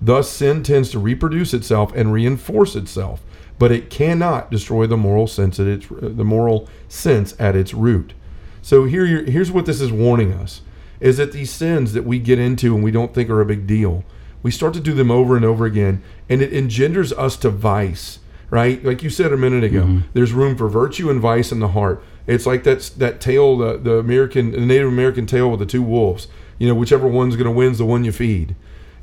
Thus, 0.00 0.30
sin 0.30 0.62
tends 0.62 0.90
to 0.90 0.98
reproduce 0.98 1.54
itself 1.54 1.92
and 1.94 2.12
reinforce 2.12 2.76
itself, 2.76 3.22
but 3.58 3.72
it 3.72 3.90
cannot 3.90 4.50
destroy 4.50 4.86
the 4.86 4.96
moral 4.96 5.26
sense 5.26 5.58
at 5.58 5.66
its 5.66 5.86
the 5.88 6.24
moral 6.24 6.68
sense 6.88 7.34
at 7.38 7.56
its 7.56 7.72
root. 7.72 8.12
So 8.60 8.84
here, 8.84 9.06
here's 9.06 9.52
what 9.52 9.66
this 9.66 9.80
is 9.80 9.92
warning 9.92 10.32
us: 10.32 10.60
is 11.00 11.16
that 11.16 11.32
these 11.32 11.50
sins 11.50 11.92
that 11.92 12.04
we 12.04 12.18
get 12.18 12.38
into 12.38 12.74
and 12.74 12.84
we 12.84 12.90
don't 12.90 13.14
think 13.14 13.30
are 13.30 13.40
a 13.40 13.46
big 13.46 13.66
deal, 13.66 14.04
we 14.42 14.50
start 14.50 14.74
to 14.74 14.80
do 14.80 14.92
them 14.92 15.10
over 15.10 15.36
and 15.36 15.44
over 15.44 15.64
again, 15.64 16.02
and 16.28 16.42
it 16.42 16.52
engenders 16.52 17.12
us 17.12 17.36
to 17.38 17.50
vice. 17.50 18.18
Right, 18.50 18.84
like 18.84 19.02
you 19.02 19.10
said 19.10 19.32
a 19.32 19.36
minute 19.36 19.64
ago, 19.64 19.82
mm-hmm. 19.82 20.08
there's 20.12 20.32
room 20.32 20.56
for 20.56 20.68
virtue 20.68 21.10
and 21.10 21.20
vice 21.20 21.50
in 21.50 21.58
the 21.58 21.68
heart. 21.68 22.04
It's 22.26 22.46
like 22.46 22.62
that 22.64 22.92
that 22.98 23.20
tale, 23.20 23.56
the, 23.56 23.78
the 23.78 23.94
American, 23.94 24.52
the 24.52 24.60
Native 24.60 24.88
American 24.88 25.26
tale 25.26 25.50
with 25.50 25.60
the 25.60 25.66
two 25.66 25.82
wolves. 25.82 26.28
You 26.58 26.68
know, 26.68 26.74
whichever 26.74 27.08
one's 27.08 27.34
going 27.34 27.46
to 27.46 27.50
win 27.50 27.72
is 27.72 27.78
the 27.78 27.84
one 27.84 28.04
you 28.04 28.12
feed. 28.12 28.54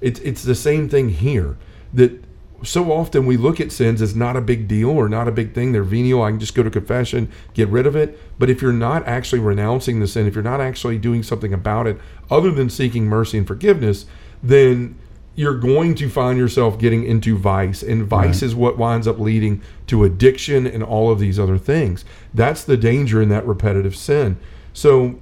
It's 0.02 0.20
it's 0.22 0.44
the 0.44 0.56
same 0.56 0.90
thing 0.90 1.10
here. 1.10 1.58
That 1.94 2.24
so 2.64 2.92
often 2.92 3.26
we 3.26 3.38
look 3.38 3.60
at 3.60 3.72
sins 3.72 4.02
as 4.02 4.16
not 4.16 4.36
a 4.36 4.42
big 4.42 4.68
deal 4.68 4.90
or 4.90 5.10
not 5.10 5.28
a 5.28 5.32
big 5.32 5.54
thing. 5.54 5.72
They're 5.72 5.84
venial. 5.84 6.22
I 6.22 6.30
can 6.30 6.40
just 6.40 6.54
go 6.54 6.64
to 6.64 6.70
confession, 6.70 7.32
get 7.54 7.68
rid 7.70 7.88
of 7.88 7.96
it. 7.96 8.20
But 8.38 8.50
if 8.50 8.62
you're 8.62 8.74
not 8.74 9.08
actually 9.08 9.40
renouncing 9.40 10.00
the 10.00 10.08
sin, 10.08 10.28
if 10.28 10.36
you're 10.36 10.44
not 10.44 10.62
actually 10.62 10.98
doing 10.98 11.24
something 11.24 11.54
about 11.54 11.88
it 11.88 12.00
other 12.30 12.52
than 12.52 12.70
seeking 12.70 13.06
mercy 13.06 13.38
and 13.38 13.48
forgiveness, 13.48 14.06
then 14.44 14.98
you're 15.34 15.58
going 15.58 15.96
to 15.96 16.10
find 16.10 16.38
yourself 16.38 16.78
getting 16.78 17.04
into 17.04 17.38
vice. 17.38 17.82
And 17.82 18.06
vice 18.06 18.42
right. 18.42 18.44
is 18.44 18.54
what 18.54 18.78
winds 18.78 19.08
up 19.08 19.18
leading 19.18 19.62
to 19.88 20.04
addiction 20.04 20.68
and 20.68 20.84
all 20.84 21.12
of 21.12 21.20
these 21.20 21.40
other 21.40 21.58
things. 21.58 22.06
That's 22.34 22.64
the 22.64 22.78
danger 22.78 23.22
in 23.22 23.30
that 23.30 23.46
repetitive 23.48 23.96
sin. 23.96 24.38
So 24.74 25.20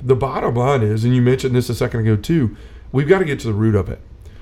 the 0.00 0.14
bottom 0.14 0.54
line 0.54 0.82
is, 0.82 1.04
and 1.04 1.14
you 1.14 1.22
mentioned 1.22 1.56
this 1.56 1.68
a 1.68 1.74
second 1.74 2.00
ago 2.00 2.14
too, 2.14 2.56
we've 2.92 3.08
got 3.08 3.18
to 3.18 3.24
get 3.24 3.40
to 3.40 3.48
the 3.48 3.54
root 3.54 3.74
of 3.74 3.88
it 3.88 4.00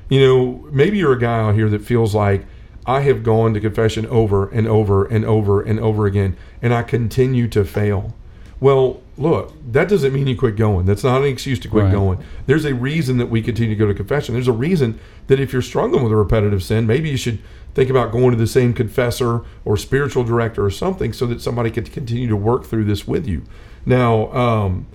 you 0.08 0.20
know, 0.20 0.68
maybe 0.70 0.98
you're 0.98 1.12
a 1.12 1.18
guy 1.18 1.40
out 1.40 1.54
here 1.54 1.68
that 1.68 1.82
feels 1.82 2.14
like 2.14 2.46
I 2.86 3.00
have 3.00 3.22
gone 3.22 3.54
to 3.54 3.60
confession 3.60 4.06
over 4.06 4.48
and 4.48 4.68
over 4.68 5.04
and 5.04 5.24
over 5.24 5.60
and 5.60 5.80
over 5.80 6.06
again, 6.06 6.36
and 6.62 6.72
I 6.72 6.82
continue 6.82 7.48
to 7.48 7.64
fail. 7.64 8.14
Well, 8.58 9.02
look, 9.18 9.52
that 9.72 9.88
doesn't 9.88 10.14
mean 10.14 10.28
you 10.28 10.36
quit 10.36 10.56
going. 10.56 10.86
That's 10.86 11.04
not 11.04 11.22
an 11.22 11.28
excuse 11.28 11.58
to 11.60 11.68
quit 11.68 11.84
right. 11.84 11.92
going. 11.92 12.24
There's 12.46 12.64
a 12.64 12.74
reason 12.74 13.18
that 13.18 13.26
we 13.26 13.42
continue 13.42 13.74
to 13.74 13.78
go 13.78 13.86
to 13.86 13.94
confession. 13.94 14.34
There's 14.34 14.48
a 14.48 14.52
reason 14.52 14.98
that 15.26 15.40
if 15.40 15.52
you're 15.52 15.62
struggling 15.62 16.02
with 16.04 16.12
a 16.12 16.16
repetitive 16.16 16.62
sin, 16.62 16.86
maybe 16.86 17.10
you 17.10 17.16
should 17.16 17.40
think 17.74 17.90
about 17.90 18.12
going 18.12 18.30
to 18.30 18.36
the 18.36 18.46
same 18.46 18.72
confessor 18.72 19.42
or 19.64 19.76
spiritual 19.76 20.24
director 20.24 20.64
or 20.64 20.70
something 20.70 21.12
so 21.12 21.26
that 21.26 21.42
somebody 21.42 21.70
could 21.70 21.92
continue 21.92 22.28
to 22.28 22.36
work 22.36 22.64
through 22.64 22.84
this 22.84 23.06
with 23.06 23.26
you. 23.26 23.42
Now, 23.84 24.32
um, 24.32 24.86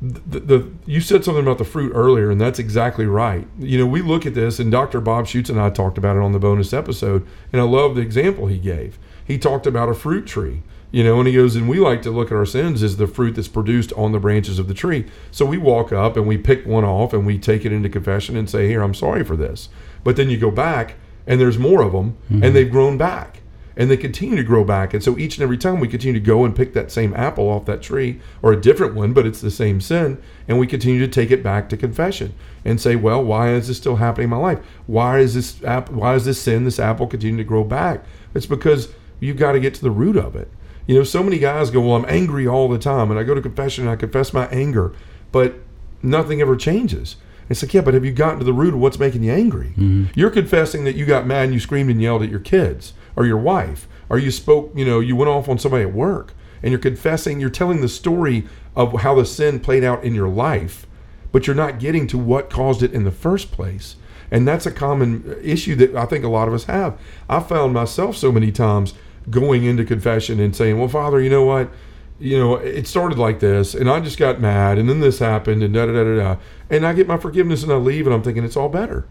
the, 0.00 0.40
the, 0.40 0.72
you 0.84 1.00
said 1.00 1.24
something 1.24 1.42
about 1.42 1.58
the 1.58 1.64
fruit 1.64 1.92
earlier, 1.94 2.30
and 2.30 2.40
that's 2.40 2.58
exactly 2.58 3.06
right. 3.06 3.46
You 3.58 3.78
know, 3.78 3.86
we 3.86 4.02
look 4.02 4.26
at 4.26 4.34
this, 4.34 4.58
and 4.58 4.70
Dr. 4.70 5.00
Bob 5.00 5.24
Schuchts 5.24 5.48
and 5.48 5.60
I 5.60 5.70
talked 5.70 5.96
about 5.96 6.16
it 6.16 6.22
on 6.22 6.32
the 6.32 6.38
bonus 6.38 6.72
episode, 6.72 7.26
and 7.52 7.60
I 7.60 7.64
love 7.64 7.94
the 7.94 8.02
example 8.02 8.46
he 8.46 8.58
gave. 8.58 8.98
He 9.24 9.38
talked 9.38 9.66
about 9.66 9.88
a 9.88 9.94
fruit 9.94 10.26
tree, 10.26 10.62
you 10.90 11.02
know, 11.02 11.18
and 11.18 11.26
he 11.26 11.34
goes, 11.34 11.56
and 11.56 11.68
we 11.68 11.78
like 11.78 12.02
to 12.02 12.10
look 12.10 12.30
at 12.30 12.36
our 12.36 12.46
sins 12.46 12.82
as 12.82 12.98
the 12.98 13.06
fruit 13.06 13.36
that's 13.36 13.48
produced 13.48 13.92
on 13.94 14.12
the 14.12 14.20
branches 14.20 14.58
of 14.58 14.68
the 14.68 14.74
tree. 14.74 15.06
So 15.30 15.46
we 15.46 15.58
walk 15.58 15.92
up 15.92 16.16
and 16.16 16.26
we 16.26 16.36
pick 16.36 16.66
one 16.66 16.84
off 16.84 17.12
and 17.12 17.26
we 17.26 17.38
take 17.38 17.64
it 17.64 17.72
into 17.72 17.88
confession 17.88 18.36
and 18.36 18.48
say, 18.48 18.68
Here, 18.68 18.82
I'm 18.82 18.94
sorry 18.94 19.24
for 19.24 19.36
this. 19.36 19.70
But 20.04 20.16
then 20.16 20.30
you 20.30 20.38
go 20.38 20.50
back, 20.50 20.96
and 21.26 21.40
there's 21.40 21.58
more 21.58 21.82
of 21.82 21.92
them, 21.92 22.16
mm-hmm. 22.30 22.44
and 22.44 22.54
they've 22.54 22.70
grown 22.70 22.98
back 22.98 23.40
and 23.76 23.90
they 23.90 23.96
continue 23.96 24.36
to 24.36 24.42
grow 24.42 24.64
back. 24.64 24.94
And 24.94 25.02
so 25.02 25.18
each 25.18 25.36
and 25.36 25.42
every 25.42 25.58
time 25.58 25.80
we 25.80 25.88
continue 25.88 26.18
to 26.18 26.24
go 26.24 26.44
and 26.44 26.56
pick 26.56 26.72
that 26.72 26.90
same 26.90 27.12
apple 27.14 27.48
off 27.48 27.66
that 27.66 27.82
tree 27.82 28.20
or 28.40 28.52
a 28.52 28.60
different 28.60 28.94
one, 28.94 29.12
but 29.12 29.26
it's 29.26 29.40
the 29.40 29.50
same 29.50 29.80
sin, 29.80 30.20
and 30.48 30.58
we 30.58 30.66
continue 30.66 31.00
to 31.00 31.08
take 31.08 31.30
it 31.30 31.42
back 31.42 31.68
to 31.68 31.76
confession 31.76 32.32
and 32.64 32.80
say, 32.80 32.96
well, 32.96 33.22
why 33.22 33.52
is 33.52 33.68
this 33.68 33.76
still 33.76 33.96
happening 33.96 34.24
in 34.24 34.30
my 34.30 34.36
life? 34.36 34.58
Why 34.86 35.18
is 35.18 35.34
this 35.34 35.62
app, 35.64 35.90
why 35.90 36.14
is 36.14 36.24
this 36.24 36.40
sin, 36.40 36.64
this 36.64 36.78
apple 36.78 37.06
continue 37.06 37.36
to 37.36 37.44
grow 37.44 37.64
back? 37.64 38.04
It's 38.34 38.46
because 38.46 38.88
you've 39.20 39.36
got 39.36 39.52
to 39.52 39.60
get 39.60 39.74
to 39.74 39.82
the 39.82 39.90
root 39.90 40.16
of 40.16 40.34
it. 40.34 40.50
You 40.86 40.94
know, 40.94 41.04
so 41.04 41.22
many 41.22 41.38
guys 41.38 41.70
go, 41.70 41.80
well, 41.80 41.96
I'm 41.96 42.06
angry 42.08 42.46
all 42.46 42.68
the 42.68 42.78
time, 42.78 43.10
and 43.10 43.20
I 43.20 43.24
go 43.24 43.34
to 43.34 43.42
confession 43.42 43.84
and 43.84 43.90
I 43.90 43.96
confess 43.96 44.32
my 44.32 44.46
anger, 44.46 44.94
but 45.32 45.54
nothing 46.02 46.40
ever 46.40 46.56
changes. 46.56 47.16
It's 47.48 47.62
like, 47.62 47.74
yeah, 47.74 47.80
but 47.80 47.94
have 47.94 48.04
you 48.04 48.12
gotten 48.12 48.38
to 48.38 48.44
the 48.44 48.52
root 48.52 48.74
of 48.74 48.80
what's 48.80 48.98
making 48.98 49.22
you 49.22 49.32
angry? 49.32 49.68
Mm-hmm. 49.76 50.06
You're 50.14 50.30
confessing 50.30 50.84
that 50.84 50.96
you 50.96 51.06
got 51.06 51.26
mad 51.26 51.44
and 51.44 51.54
you 51.54 51.60
screamed 51.60 51.90
and 51.90 52.02
yelled 52.02 52.22
at 52.22 52.28
your 52.28 52.40
kids 52.40 52.92
or 53.16 53.26
your 53.26 53.38
wife, 53.38 53.88
or 54.08 54.18
you 54.18 54.30
spoke, 54.30 54.72
you 54.76 54.84
know, 54.84 55.00
you 55.00 55.16
went 55.16 55.30
off 55.30 55.48
on 55.48 55.58
somebody 55.58 55.82
at 55.82 55.92
work, 55.92 56.34
and 56.62 56.70
you're 56.70 56.78
confessing, 56.78 57.40
you're 57.40 57.50
telling 57.50 57.80
the 57.80 57.88
story 57.88 58.46
of 58.74 59.00
how 59.00 59.14
the 59.14 59.24
sin 59.24 59.58
played 59.58 59.82
out 59.82 60.04
in 60.04 60.14
your 60.14 60.28
life, 60.28 60.86
but 61.32 61.46
you're 61.46 61.56
not 61.56 61.80
getting 61.80 62.06
to 62.06 62.18
what 62.18 62.50
caused 62.50 62.82
it 62.82 62.92
in 62.92 63.04
the 63.04 63.10
first 63.10 63.50
place. 63.50 63.96
And 64.30 64.46
that's 64.46 64.66
a 64.66 64.72
common 64.72 65.36
issue 65.42 65.74
that 65.76 65.94
I 65.94 66.06
think 66.06 66.24
a 66.24 66.28
lot 66.28 66.48
of 66.48 66.54
us 66.54 66.64
have. 66.64 66.98
I 67.28 67.40
found 67.40 67.72
myself 67.72 68.16
so 68.16 68.32
many 68.32 68.50
times 68.50 68.94
going 69.30 69.64
into 69.64 69.84
confession 69.84 70.40
and 70.40 70.54
saying, 70.54 70.78
Well, 70.78 70.88
Father, 70.88 71.20
you 71.20 71.30
know 71.30 71.44
what? 71.44 71.70
You 72.18 72.38
know, 72.38 72.54
it 72.56 72.86
started 72.86 73.18
like 73.18 73.40
this, 73.40 73.74
and 73.74 73.90
I 73.90 74.00
just 74.00 74.18
got 74.18 74.40
mad, 74.40 74.78
and 74.78 74.88
then 74.88 75.00
this 75.00 75.18
happened, 75.18 75.62
and 75.62 75.74
da 75.74 75.86
da 75.86 75.92
da 75.92 76.04
da 76.04 76.16
da. 76.16 76.36
And 76.70 76.86
I 76.86 76.94
get 76.94 77.06
my 77.06 77.18
forgiveness 77.18 77.62
and 77.62 77.70
I 77.70 77.76
leave, 77.76 78.06
and 78.06 78.14
I'm 78.14 78.22
thinking 78.22 78.44
it's 78.44 78.56
all 78.56 78.70
better. 78.70 79.06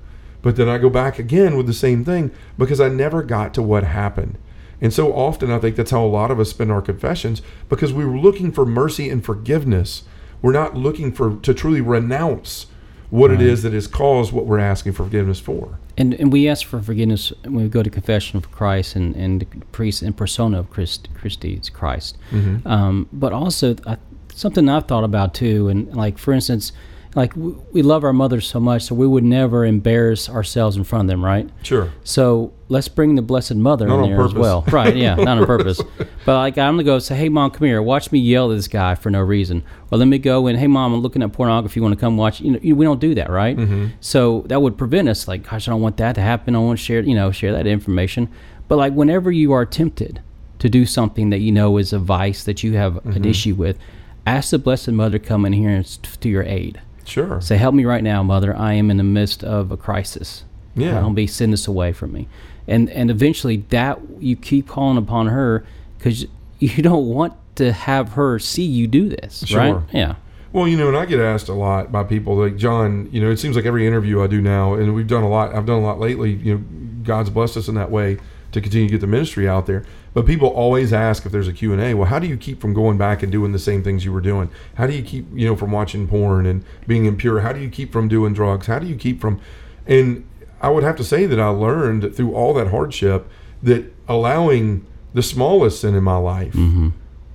But 0.46 0.58
then 0.58 0.70
I 0.70 0.78
go 0.78 0.92
back 0.92 1.18
again 1.18 1.58
with 1.58 1.66
the 1.66 1.74
same 1.74 2.06
thing 2.06 2.30
because 2.56 2.80
I 2.80 2.88
never 2.88 3.24
got 3.24 3.52
to 3.56 3.64
what 3.64 3.84
happened. 3.84 4.38
And 4.80 4.94
so 4.94 5.12
often 5.12 5.50
I 5.50 5.58
think 5.58 5.76
that's 5.76 5.90
how 5.90 6.06
a 6.06 6.06
lot 6.06 6.30
of 6.30 6.40
us 6.40 6.52
spend 6.52 6.72
our 6.72 6.84
confessions 6.84 7.42
because 7.68 7.92
we 7.92 8.06
were 8.06 8.20
looking 8.20 8.52
for 8.52 8.64
mercy 8.64 9.10
and 9.10 9.26
forgiveness. 9.26 10.04
We're 10.44 10.52
not 10.52 10.76
looking 10.76 11.12
for 11.12 11.38
to 11.38 11.52
truly 11.56 11.82
renounce 11.82 12.68
what 13.10 13.32
right. 13.32 13.42
it 13.42 13.48
is 13.48 13.64
that 13.64 13.74
has 13.74 13.88
caused 13.88 14.32
what 14.34 14.46
we're 14.46 14.60
asking 14.60 14.94
for 14.94 15.06
forgiveness 15.06 15.40
for. 15.40 15.80
And 15.98 16.14
and 16.14 16.32
we 16.32 16.48
ask 16.48 16.68
for 16.68 16.80
forgiveness 16.80 17.34
when 17.42 17.64
we 17.64 17.68
go 17.68 17.82
to 17.82 17.90
confession 17.90 18.38
of 18.38 18.52
Christ 18.52 18.96
and, 18.96 19.16
and 19.16 19.40
the 19.42 19.48
priest 19.72 20.04
and 20.04 20.16
persona 20.16 20.60
of 20.60 20.70
Christ, 20.70 21.10
Christ's 21.16 21.70
Christ. 21.70 22.20
Mm-hmm. 22.30 22.68
Um, 22.68 23.10
but 23.12 23.34
also 23.34 23.78
I, 23.88 23.98
something 24.36 24.70
I've 24.70 24.88
thought 24.88 25.06
about 25.06 25.34
too, 25.34 25.70
and 25.70 25.92
like 25.96 26.20
for 26.20 26.34
instance, 26.34 26.72
like 27.16 27.34
we 27.36 27.82
love 27.82 28.04
our 28.04 28.12
mothers 28.12 28.46
so 28.46 28.60
much, 28.60 28.84
so 28.84 28.96
we 28.96 29.08
would 29.08 29.24
never 29.24 29.66
embarrass 29.66 30.30
ourselves 30.30 30.76
in 30.76 30.84
front 30.84 31.06
of 31.06 31.08
them, 31.08 31.24
right? 31.24 31.50
Sure. 31.64 31.94
So 32.04 32.54
let's 32.68 32.90
bring 32.90 33.16
the 33.16 33.22
Blessed 33.22 33.56
Mother 33.56 33.88
not 33.88 34.04
in 34.04 34.10
there 34.10 34.18
purpose. 34.18 34.34
as 34.34 34.38
well, 34.38 34.66
right? 34.72 34.94
Yeah, 34.94 35.16
not 35.16 35.38
on 35.38 35.46
purpose. 35.46 35.82
But 36.26 36.38
like 36.38 36.58
I'm 36.58 36.74
gonna 36.74 36.84
go 36.84 37.00
say, 37.00 37.16
"Hey, 37.16 37.30
mom, 37.30 37.52
come 37.52 37.68
here. 37.68 37.82
Watch 37.82 38.12
me 38.12 38.20
yell 38.20 38.52
at 38.52 38.56
this 38.56 38.68
guy 38.68 38.96
for 38.96 39.10
no 39.10 39.22
reason." 39.22 39.64
Or 39.92 39.98
let 39.98 40.10
me 40.10 40.18
go 40.18 40.48
and, 40.48 40.60
"Hey, 40.60 40.68
mom, 40.68 40.94
I'm 40.94 41.00
looking 41.00 41.24
at 41.24 41.32
pornography. 41.32 41.80
You 41.80 41.84
want 41.84 41.94
to 41.94 42.00
come 42.00 42.18
watch?" 42.18 42.42
You 42.42 42.52
know, 42.52 42.76
we 42.76 42.86
don't 42.86 43.00
do 43.00 43.16
that, 43.16 43.30
right? 43.30 43.56
Mm-hmm. 43.56 43.88
So 44.02 44.44
that 44.48 44.62
would 44.62 44.78
prevent 44.78 45.08
us. 45.08 45.26
Like, 45.26 45.50
gosh, 45.50 45.70
I 45.70 45.72
don't 45.72 45.82
want 45.82 45.96
that 45.98 46.16
to 46.16 46.22
happen. 46.22 46.54
I 46.54 46.60
want 46.60 46.80
to 46.80 46.84
share, 46.84 47.02
you 47.02 47.16
know, 47.16 47.32
share 47.32 47.54
that 47.54 47.66
information. 47.66 48.30
But 48.68 48.76
like, 48.76 48.94
whenever 48.94 49.32
you 49.32 49.54
are 49.54 49.66
tempted 49.66 50.22
to 50.60 50.70
do 50.70 50.86
something 50.86 51.30
that 51.30 51.40
you 51.40 51.52
know 51.54 51.78
is 51.78 51.94
a 51.94 52.00
vice 52.00 52.44
that 52.44 52.62
you 52.62 52.74
have 52.74 52.96
mm-hmm. 52.96 53.12
an 53.12 53.26
issue 53.26 53.56
with, 53.56 53.80
ask 54.26 54.50
the 54.50 54.60
Blessed 54.60 54.92
Mother 54.92 55.20
come 55.20 55.46
in 55.46 55.54
here 55.54 55.70
and 55.70 55.86
to 55.86 56.28
your 56.28 56.44
aid 56.44 56.82
Sure. 57.06 57.40
Say, 57.42 57.58
help 57.58 57.76
me 57.76 57.86
right 57.86 58.04
now, 58.04 58.24
Mother. 58.24 58.56
I 58.56 58.74
am 58.74 58.92
in 58.92 58.98
the 58.98 59.04
midst 59.04 59.44
of 59.44 59.72
a 59.72 59.78
crisis. 59.78 60.44
Yeah. 60.76 61.00
Don't 61.00 61.16
be 61.16 61.28
send 61.28 61.54
this 61.54 61.68
away 61.68 61.94
from 61.94 62.12
me. 62.12 62.28
And 62.68 62.90
and 62.90 63.10
eventually 63.10 63.58
that 63.70 64.00
you 64.20 64.36
keep 64.36 64.68
calling 64.68 64.98
upon 64.98 65.28
her 65.28 65.66
because 65.98 66.26
you 66.60 66.70
don't 66.84 67.08
want 67.08 67.34
to 67.56 67.72
have 67.72 68.14
her 68.14 68.40
see 68.40 68.64
you 68.64 68.88
do 68.88 69.10
this, 69.10 69.46
sure. 69.46 69.60
right? 69.60 69.84
Yeah. 69.94 70.16
Well, 70.52 70.68
you 70.68 70.78
know, 70.78 70.88
and 70.88 70.96
I 70.96 71.06
get 71.06 71.20
asked 71.20 71.50
a 71.50 71.54
lot 71.54 71.92
by 71.92 72.04
people 72.04 72.36
like 72.36 72.56
John. 72.56 73.10
You 73.12 73.22
know, 73.22 73.30
it 73.30 73.38
seems 73.38 73.56
like 73.56 73.66
every 73.66 73.86
interview 73.86 74.22
I 74.22 74.28
do 74.28 74.42
now, 74.42 74.74
and 74.74 74.96
we've 74.96 75.08
done 75.08 75.24
a 75.24 75.30
lot. 75.30 75.54
I've 75.54 75.66
done 75.66 75.80
a 75.82 75.86
lot 75.86 76.00
lately. 76.00 76.34
You 76.34 76.56
know, 76.56 76.64
God's 77.04 77.30
blessed 77.30 77.58
us 77.58 77.68
in 77.68 77.76
that 77.76 77.92
way 77.92 78.18
to 78.56 78.62
continue 78.62 78.88
to 78.88 78.94
get 78.94 79.02
the 79.02 79.08
ministry 79.08 79.48
out 79.48 79.68
there. 79.68 79.86
But 80.14 80.26
people 80.26 80.48
always 80.48 80.92
ask 80.92 81.26
if 81.26 81.32
there's 81.32 81.48
a 81.48 81.54
Q&A, 81.54 81.94
well, 81.94 82.08
how 82.08 82.20
do 82.20 82.26
you 82.26 82.38
keep 82.38 82.60
from 82.60 82.74
going 82.74 82.98
back 82.98 83.22
and 83.22 83.32
doing 83.32 83.52
the 83.52 83.60
same 83.60 83.84
things 83.84 84.04
you 84.04 84.12
were 84.12 84.22
doing? 84.22 84.50
How 84.76 84.88
do 84.88 84.94
you 84.94 85.04
keep, 85.04 85.28
you 85.34 85.46
know, 85.46 85.56
from 85.56 85.72
watching 85.72 86.08
porn 86.08 86.46
and 86.46 86.64
being 86.88 87.06
impure? 87.06 87.42
How 87.42 87.54
do 87.54 87.60
you 87.60 87.70
keep 87.70 87.92
from 87.92 88.08
doing 88.08 88.34
drugs? 88.34 88.68
How 88.68 88.80
do 88.80 88.88
you 88.88 88.96
keep 88.96 89.22
from 89.22 89.40
and 89.86 90.28
I 90.62 90.70
would 90.70 90.84
have 90.84 90.96
to 90.96 91.04
say 91.04 91.26
that 91.26 91.40
I 91.40 91.50
learned 91.50 92.16
through 92.16 92.34
all 92.34 92.54
that 92.56 92.70
hardship 92.70 93.30
that 93.62 93.94
allowing 94.08 94.86
the 95.14 95.22
smallest 95.22 95.82
sin 95.82 95.96
in 95.96 96.04
my 96.04 96.18
life 96.18 96.54
mm-hmm. 96.54 96.90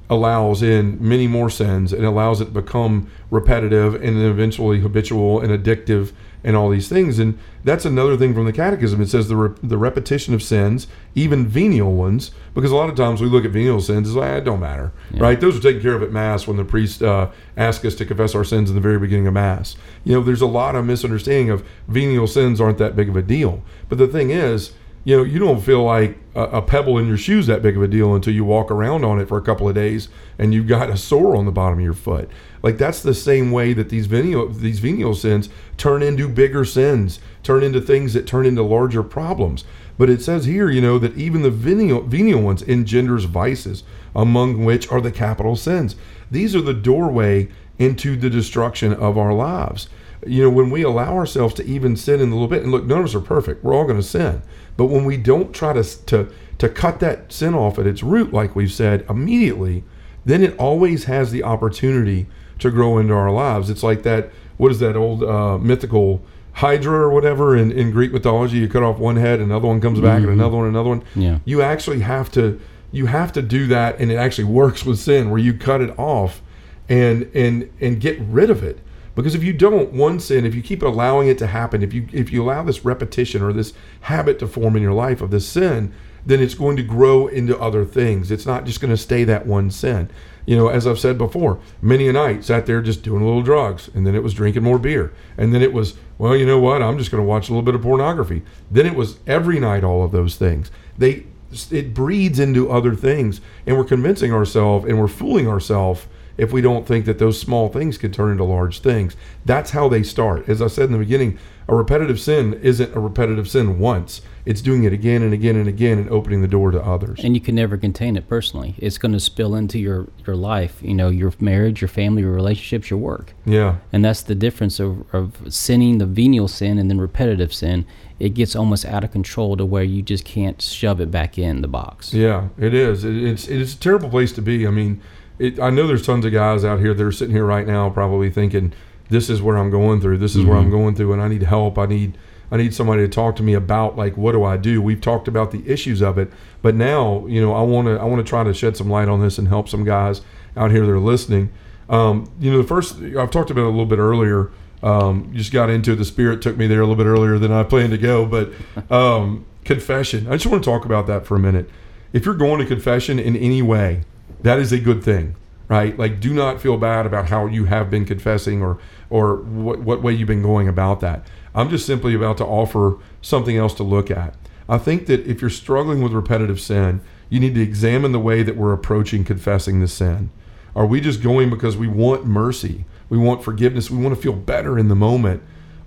allows 0.09 0.62
in 0.62 0.96
many 1.00 1.28
more 1.28 1.50
sins 1.50 1.92
and 1.92 2.04
allows 2.04 2.40
it 2.40 2.46
to 2.46 2.50
become 2.50 3.11
repetitive 3.30 3.94
and 3.94 4.16
then 4.16 4.24
eventually 4.24 4.80
habitual 4.80 5.40
and 5.40 5.52
addictive 5.52 6.12
and 6.42 6.57
all 6.57 6.70
these 6.70 6.88
things. 6.88 7.18
And 7.18 7.38
that's 7.64 7.85
another 7.85 8.16
thing 8.16 8.35
from 8.35 8.46
the 8.46 8.53
Catechism. 8.53 9.00
It 9.00 9.09
says 9.09 9.29
the 9.29 9.37
re- 9.37 9.59
the 9.62 9.79
repetition 9.79 10.35
of 10.35 10.42
sins, 10.42 10.87
even 11.14 11.46
venial 11.46 11.92
ones, 11.92 12.31
because 12.55 12.70
a 12.70 12.76
lot 12.76 12.88
of 12.88 12.96
times 12.96 13.20
we 13.20 13.29
look 13.29 13.44
at 13.44 13.50
venial 13.50 13.81
sins 13.81 14.09
as 14.09 14.16
like, 14.16 14.31
ah, 14.31 14.37
it 14.37 14.44
don't 14.44 14.61
matter, 14.61 14.92
yeah. 15.12 15.22
right? 15.22 15.40
Those 15.40 15.59
are 15.59 15.62
taken 15.62 15.83
care 15.83 15.94
of 15.94 16.03
at 16.03 16.12
Mass 16.12 16.46
when 16.46 16.57
the 16.57 16.64
priest 16.64 17.03
uh, 17.03 17.31
asks 17.57 17.85
us 17.85 17.94
to 17.96 18.07
confess 18.07 18.35
our 18.35 18.44
sins 18.44 18.70
in 18.70 18.74
the 18.74 18.81
very 18.81 18.98
beginning 18.98 19.26
of 19.26 19.35
Mass. 19.35 19.76
You 20.05 20.14
know, 20.14 20.22
there's 20.22 20.40
a 20.40 20.46
lot 20.46 20.74
of 20.74 20.85
misunderstanding 20.85 21.50
of 21.50 21.66
venial 21.88 22.26
sins 22.26 22.61
aren't 22.61 22.79
that 22.79 22.96
big 22.96 23.09
of 23.09 23.16
a 23.16 23.22
deal. 23.22 23.62
But 23.88 23.98
the 23.98 24.09
thing 24.09 24.31
is, 24.31 24.72
you 25.04 25.16
know, 25.16 25.22
you 25.22 25.38
don't 25.38 25.60
feel 25.60 25.82
like 25.82 26.18
a, 26.34 26.42
a, 26.42 26.62
pebble 26.62 26.98
in 26.98 27.06
your 27.06 27.16
shoes 27.16 27.46
that 27.46 27.62
big 27.62 27.76
of 27.76 27.82
a 27.82 27.88
deal 27.88 28.14
until 28.14 28.34
you 28.34 28.44
walk 28.44 28.70
around 28.70 29.04
on 29.04 29.18
it 29.18 29.28
for 29.28 29.38
a 29.38 29.42
couple 29.42 29.68
of 29.68 29.74
days 29.74 30.08
and 30.38 30.52
you've 30.52 30.66
got 30.66 30.90
a 30.90 30.96
sore 30.96 31.36
on 31.36 31.46
the 31.46 31.52
bottom 31.52 31.78
of 31.78 31.84
your 31.84 31.94
foot. 31.94 32.28
Like 32.62 32.76
that's 32.76 33.02
the 33.02 33.14
same 33.14 33.50
way 33.50 33.72
that 33.72 33.88
these 33.88 34.06
venial 34.06 34.48
these 34.48 34.78
venial 34.78 35.14
sins 35.14 35.48
turn 35.78 36.02
into 36.02 36.28
bigger 36.28 36.64
sins, 36.64 37.18
turn 37.42 37.62
into 37.62 37.80
things 37.80 38.12
that 38.12 38.26
turn 38.26 38.44
into 38.44 38.62
larger 38.62 39.02
problems. 39.02 39.64
But 39.96 40.10
it 40.10 40.22
says 40.22 40.44
here, 40.44 40.70
you 40.70 40.80
know, 40.80 40.98
that 40.98 41.16
even 41.16 41.42
the 41.42 41.50
venial 41.50 42.02
venial 42.02 42.42
ones 42.42 42.62
engenders 42.62 43.24
vices, 43.24 43.82
among 44.14 44.64
which 44.64 44.90
are 44.90 45.00
the 45.00 45.12
capital 45.12 45.56
sins. 45.56 45.96
These 46.30 46.54
are 46.54 46.60
the 46.60 46.74
doorway 46.74 47.48
into 47.78 48.16
the 48.16 48.30
destruction 48.30 48.92
of 48.92 49.16
our 49.16 49.32
lives. 49.32 49.88
You 50.26 50.42
know, 50.42 50.50
when 50.50 50.70
we 50.70 50.82
allow 50.82 51.14
ourselves 51.14 51.54
to 51.54 51.66
even 51.66 51.96
sin 51.96 52.20
in 52.20 52.28
a 52.28 52.32
little 52.32 52.46
bit, 52.46 52.62
and 52.62 52.70
look, 52.70 52.84
none 52.84 52.98
of 52.98 53.06
us 53.06 53.14
are 53.14 53.20
perfect. 53.20 53.64
We're 53.64 53.74
all 53.74 53.84
going 53.84 53.96
to 53.96 54.02
sin. 54.02 54.42
But 54.80 54.86
when 54.86 55.04
we 55.04 55.18
don't 55.18 55.54
try 55.54 55.74
to, 55.74 55.84
to, 56.06 56.32
to 56.56 56.68
cut 56.70 57.00
that 57.00 57.30
sin 57.30 57.52
off 57.52 57.78
at 57.78 57.86
its 57.86 58.02
root, 58.02 58.32
like 58.32 58.56
we've 58.56 58.72
said, 58.72 59.04
immediately, 59.10 59.84
then 60.24 60.42
it 60.42 60.56
always 60.56 61.04
has 61.04 61.30
the 61.30 61.42
opportunity 61.42 62.28
to 62.60 62.70
grow 62.70 62.96
into 62.96 63.12
our 63.12 63.30
lives. 63.30 63.68
It's 63.68 63.82
like 63.82 64.04
that, 64.04 64.30
what 64.56 64.72
is 64.72 64.78
that 64.78 64.96
old 64.96 65.22
uh, 65.22 65.58
mythical 65.58 66.22
Hydra 66.54 66.98
or 66.98 67.10
whatever 67.10 67.54
in, 67.54 67.70
in 67.70 67.90
Greek 67.90 68.10
mythology? 68.10 68.56
You 68.56 68.68
cut 68.68 68.82
off 68.82 68.98
one 68.98 69.16
head, 69.16 69.40
another 69.40 69.68
one 69.68 69.82
comes 69.82 70.00
back, 70.00 70.22
mm-hmm. 70.22 70.30
and 70.30 70.40
another 70.40 70.56
one, 70.56 70.68
another 70.68 70.88
one. 70.88 71.04
Yeah. 71.14 71.40
You 71.44 71.60
actually 71.60 72.00
have 72.00 72.32
to 72.32 72.58
you 72.90 73.04
have 73.04 73.32
to 73.32 73.42
do 73.42 73.66
that, 73.66 74.00
and 74.00 74.10
it 74.10 74.16
actually 74.16 74.44
works 74.44 74.86
with 74.86 74.98
sin, 74.98 75.28
where 75.28 75.38
you 75.38 75.52
cut 75.52 75.82
it 75.82 75.98
off 75.98 76.40
and 76.88 77.30
and 77.34 77.70
and 77.82 78.00
get 78.00 78.18
rid 78.20 78.48
of 78.48 78.62
it. 78.62 78.78
Because 79.20 79.35
if 79.35 79.44
you 79.44 79.52
don't, 79.52 79.92
one 79.92 80.18
sin, 80.18 80.46
if 80.46 80.54
you 80.54 80.62
keep 80.62 80.83
allowing 80.83 81.28
it 81.28 81.37
to 81.38 81.46
happen, 81.46 81.83
if 81.83 81.92
you 81.92 82.09
if 82.11 82.33
you 82.33 82.42
allow 82.42 82.62
this 82.62 82.87
repetition 82.87 83.42
or 83.42 83.52
this 83.52 83.74
habit 84.00 84.38
to 84.38 84.46
form 84.46 84.76
in 84.76 84.83
your 84.83 84.94
life 84.94 85.20
of 85.20 85.30
this 85.30 85.46
sin, 85.46 85.92
then 86.24 86.40
it's 86.40 86.54
going 86.54 86.74
to 86.78 86.83
grow 86.83 87.26
into 87.26 87.59
other 87.61 87.85
things. 87.85 88.30
It's 88.30 88.46
not 88.46 88.64
just 88.64 88.80
going 88.80 88.90
to 88.90 88.96
stay 88.96 89.24
that 89.24 89.46
one 89.46 89.70
sin. 89.70 90.11
You 90.46 90.56
know, 90.56 90.68
as 90.68 90.87
I've 90.87 90.98
said 90.98 91.18
before, 91.18 91.61
many 91.83 92.09
a 92.09 92.14
night 92.14 92.44
sat 92.44 92.64
there 92.64 92.80
just 92.80 93.02
doing 93.02 93.20
a 93.20 93.26
little 93.26 93.42
drugs, 93.42 93.90
and 93.92 94.06
then 94.06 94.14
it 94.14 94.22
was 94.22 94.33
drinking 94.33 94.62
more 94.62 94.78
beer, 94.78 95.12
and 95.37 95.54
then 95.54 95.61
it 95.61 95.74
was, 95.74 95.98
well, 96.16 96.35
you 96.35 96.46
know 96.46 96.59
what? 96.59 96.83
I'm 96.83 96.96
just 96.96 97.11
going 97.11 97.22
to 97.22 97.28
watch 97.28 97.50
a 97.50 97.52
little 97.52 97.62
bit 97.62 97.74
of 97.74 97.83
pornography. 97.83 98.42
Then 98.70 98.87
it 98.87 98.94
was 98.94 99.18
every 99.26 99.61
night 99.61 99.85
all 99.85 100.02
of 100.02 100.12
those 100.12 100.37
things. 100.37 100.70
They 100.96 101.26
it 101.70 101.92
breeds 101.92 102.38
into 102.38 102.70
other 102.70 102.94
things, 102.94 103.42
and 103.66 103.76
we're 103.76 103.85
convincing 103.85 104.33
ourselves 104.33 104.87
and 104.87 104.98
we're 104.98 105.09
fooling 105.09 105.46
ourselves 105.46 106.06
if 106.40 106.53
we 106.53 106.62
don't 106.62 106.87
think 106.87 107.05
that 107.05 107.18
those 107.18 107.38
small 107.38 107.68
things 107.68 107.98
can 107.98 108.11
turn 108.11 108.33
into 108.33 108.44
large 108.44 108.81
things. 108.81 109.14
That's 109.44 109.72
how 109.72 109.90
they 109.90 110.03
start. 110.03 110.48
As 110.48 110.62
I 110.62 110.68
said 110.68 110.87
in 110.87 110.92
the 110.92 110.98
beginning, 110.98 111.38
a 111.68 111.74
repetitive 111.74 112.18
sin 112.18 112.55
isn't 112.62 112.96
a 112.96 112.98
repetitive 112.98 113.46
sin 113.46 113.79
once. 113.79 114.22
It's 114.46 114.62
doing 114.62 114.85
it 114.85 114.92
again 114.94 115.22
and 115.22 115.35
again 115.35 115.55
and 115.55 115.68
again 115.68 115.98
and 115.98 116.09
opening 116.09 116.40
the 116.40 116.48
door 116.48 116.70
to 116.70 116.83
others. 116.83 117.20
And 117.22 117.35
you 117.35 117.42
can 117.42 117.55
never 117.55 117.76
contain 117.76 118.16
it 118.16 118.26
personally. 118.26 118.74
It's 118.79 118.96
going 118.96 119.12
to 119.12 119.20
spill 119.20 119.55
into 119.55 119.79
your, 119.79 120.09
your 120.26 120.35
life, 120.35 120.79
you 120.81 120.94
know, 120.94 121.11
your 121.11 121.31
marriage, 121.40 121.83
your 121.83 121.88
family, 121.88 122.22
your 122.22 122.33
relationships, 122.33 122.88
your 122.88 122.98
work. 122.98 123.35
Yeah. 123.44 123.76
And 123.92 124.03
that's 124.03 124.22
the 124.22 124.35
difference 124.35 124.81
of, 124.81 125.05
of 125.14 125.37
sinning, 125.53 125.98
the 125.98 126.07
venial 126.07 126.48
sin, 126.48 126.79
and 126.79 126.90
then 126.90 126.98
repetitive 126.98 127.53
sin. 127.53 127.85
It 128.18 128.31
gets 128.31 128.57
almost 128.57 128.87
out 128.87 129.05
of 129.05 129.12
control 129.12 129.59
to 129.59 129.66
where 129.66 129.85
you 129.85 130.00
just 130.00 130.24
can't 130.24 130.61
shove 130.61 131.03
it 131.03 131.11
back 131.11 131.38
in 131.38 131.61
the 131.61 131.68
box. 131.68 132.14
Yeah, 132.14 132.48
it 132.59 132.72
is. 132.72 133.05
It, 133.05 133.14
it's 133.14 133.46
it's 133.46 133.74
a 133.74 133.79
terrible 133.79 134.09
place 134.09 134.33
to 134.33 134.42
be. 134.42 134.66
I 134.66 134.70
mean, 134.70 135.00
it, 135.40 135.59
I 135.59 135.70
know 135.70 135.87
there's 135.87 136.05
tons 136.05 136.24
of 136.24 136.33
guys 136.33 136.64
out 136.64 136.81
here 136.81 136.92
that 136.92 137.03
are 137.03 137.11
sitting 137.11 137.35
here 137.35 137.46
right 137.46 137.66
now 137.66 137.88
probably 137.88 138.31
thinking, 138.31 138.72
this 139.09 139.29
is 139.29 139.42
where 139.42 139.57
I'm 139.57 139.70
going 139.70 140.00
through. 140.00 140.18
This 140.18 140.37
is 140.37 140.42
mm-hmm. 140.42 140.50
where 140.50 140.59
I'm 140.59 140.70
going 140.70 140.94
through, 140.94 141.12
and 141.12 141.22
I 141.22 141.29
need 141.29 141.42
help. 141.42 141.79
I 141.79 141.87
need 141.87 142.16
I 142.53 142.57
need 142.57 142.74
somebody 142.74 143.03
to 143.03 143.09
talk 143.09 143.37
to 143.37 143.42
me 143.42 143.55
about 143.55 143.96
like 143.96 144.16
what 144.16 144.33
do 144.33 144.44
I 144.44 144.57
do. 144.57 144.81
We've 144.81 145.00
talked 145.00 145.29
about 145.29 145.50
the 145.50 145.68
issues 145.70 146.00
of 146.00 146.18
it, 146.18 146.33
but 146.62 146.74
now 146.74 147.26
you 147.26 147.40
know 147.40 147.53
I 147.53 147.62
want 147.62 147.88
to 147.88 147.98
I 147.98 148.05
want 148.05 148.24
to 148.24 148.29
try 148.29 148.44
to 148.44 148.55
shed 148.55 148.76
some 148.76 148.88
light 148.88 149.09
on 149.09 149.20
this 149.20 149.38
and 149.38 149.48
help 149.48 149.68
some 149.68 149.85
guys 149.85 150.22
out 150.57 150.70
here 150.70 150.87
that 150.87 150.92
are 150.92 151.00
listening. 151.00 151.50
Um, 151.88 152.31
you 152.38 152.53
know, 152.53 152.59
the 152.59 152.68
first 152.68 152.96
I've 153.00 153.31
talked 153.31 153.50
about 153.50 153.62
it 153.62 153.66
a 153.66 153.70
little 153.70 153.87
bit 153.87 153.98
earlier. 153.98 154.50
Um, 154.83 155.33
just 155.35 155.53
got 155.53 155.68
into 155.68 155.92
it. 155.92 155.96
The 155.96 156.05
Spirit 156.05 156.40
took 156.40 156.57
me 156.57 156.66
there 156.66 156.81
a 156.81 156.87
little 156.87 156.96
bit 156.96 157.09
earlier 157.09 157.38
than 157.38 157.53
I 157.53 157.64
planned 157.64 157.90
to 157.90 157.98
go, 157.98 158.24
but 158.26 158.53
um, 158.92 159.44
confession. 159.64 160.26
I 160.29 160.33
just 160.33 160.46
want 160.46 160.62
to 160.62 160.70
talk 160.70 160.85
about 160.85 161.07
that 161.09 161.26
for 161.26 161.35
a 161.35 161.40
minute. 161.40 161.68
If 162.12 162.24
you're 162.24 162.35
going 162.35 162.61
to 162.61 162.66
confession 162.66 163.18
in 163.18 163.37
any 163.37 163.62
way, 163.62 164.03
that 164.42 164.58
is 164.58 164.72
a 164.72 164.78
good 164.78 165.02
thing 165.02 165.36
right? 165.70 165.96
Like, 165.96 166.18
do 166.18 166.34
not 166.34 166.60
feel 166.60 166.76
bad 166.76 167.06
about 167.06 167.28
how 167.28 167.46
you 167.46 167.66
have 167.66 167.88
been 167.90 168.04
confessing 168.04 168.60
or 168.60 168.78
or 169.08 169.36
what 169.36 169.78
what 169.78 170.02
way 170.02 170.12
you've 170.12 170.28
been 170.28 170.42
going 170.42 170.68
about 170.68 171.00
that. 171.00 171.26
I'm 171.54 171.70
just 171.70 171.86
simply 171.86 172.14
about 172.14 172.36
to 172.38 172.44
offer 172.44 172.98
something 173.22 173.56
else 173.56 173.72
to 173.74 173.84
look 173.84 174.10
at. 174.10 174.34
I 174.68 174.78
think 174.78 175.06
that 175.06 175.26
if 175.26 175.40
you're 175.40 175.48
struggling 175.48 176.02
with 176.02 176.12
repetitive 176.12 176.60
sin, 176.60 177.00
you 177.28 177.40
need 177.40 177.54
to 177.54 177.62
examine 177.62 178.12
the 178.12 178.20
way 178.20 178.42
that 178.42 178.56
we're 178.56 178.72
approaching 178.72 179.24
confessing 179.24 179.80
the 179.80 179.88
sin. 179.88 180.30
Are 180.74 180.86
we 180.86 181.00
just 181.00 181.22
going 181.22 181.50
because 181.50 181.76
we 181.76 181.88
want 181.88 182.26
mercy? 182.26 182.84
We 183.08 183.18
want 183.18 183.42
forgiveness. 183.42 183.90
We 183.90 184.02
want 184.02 184.14
to 184.14 184.20
feel 184.20 184.32
better 184.32 184.78
in 184.78 184.88
the 184.88 184.94
moment. 184.94 185.42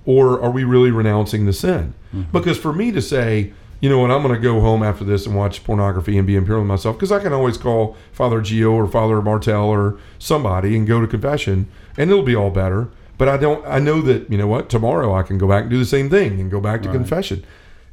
Or 0.06 0.42
are 0.42 0.52
we 0.52 0.66
really 0.66 0.92
renouncing 0.92 1.46
the 1.46 1.54
sin? 1.54 1.94
Mm-hmm. 2.14 2.32
Because 2.32 2.58
for 2.58 2.74
me 2.74 2.92
to 2.92 3.02
say, 3.02 3.54
you 3.84 3.90
know 3.90 4.00
what, 4.00 4.12
I'm 4.12 4.24
going 4.24 4.34
to 4.34 4.40
go 4.40 4.62
home 4.62 4.82
after 4.82 5.04
this 5.04 5.26
and 5.26 5.36
watch 5.36 5.62
pornography 5.66 6.18
and 6.18 6.26
be 6.26 6.38
impure 6.38 6.58
with 6.58 6.68
myself 6.68 6.96
because 6.96 7.12
I 7.12 7.20
can 7.20 7.34
always 7.34 7.58
call 7.58 7.98
Father 8.14 8.40
Gio 8.40 8.72
or 8.72 8.88
Father 8.88 9.22
Martel 9.22 9.66
or 9.66 10.00
somebody 10.18 10.78
and 10.78 10.88
go 10.88 11.02
to 11.02 11.06
confession 11.08 11.70
and 11.98 12.10
it'll 12.10 12.24
be 12.24 12.34
all 12.34 12.50
better. 12.50 12.90
But 13.18 13.28
I 13.28 13.36
don't. 13.36 13.66
I 13.68 13.80
know 13.80 14.00
that 14.00 14.32
you 14.32 14.38
know 14.38 14.48
what. 14.48 14.70
Tomorrow 14.70 15.14
I 15.14 15.24
can 15.24 15.38
go 15.38 15.50
back 15.50 15.64
and 15.64 15.70
do 15.70 15.78
the 15.78 15.86
same 15.86 16.10
thing 16.10 16.40
and 16.40 16.50
go 16.50 16.62
back 16.62 16.82
to 16.84 16.88
right. 16.88 16.96
confession. 16.96 17.44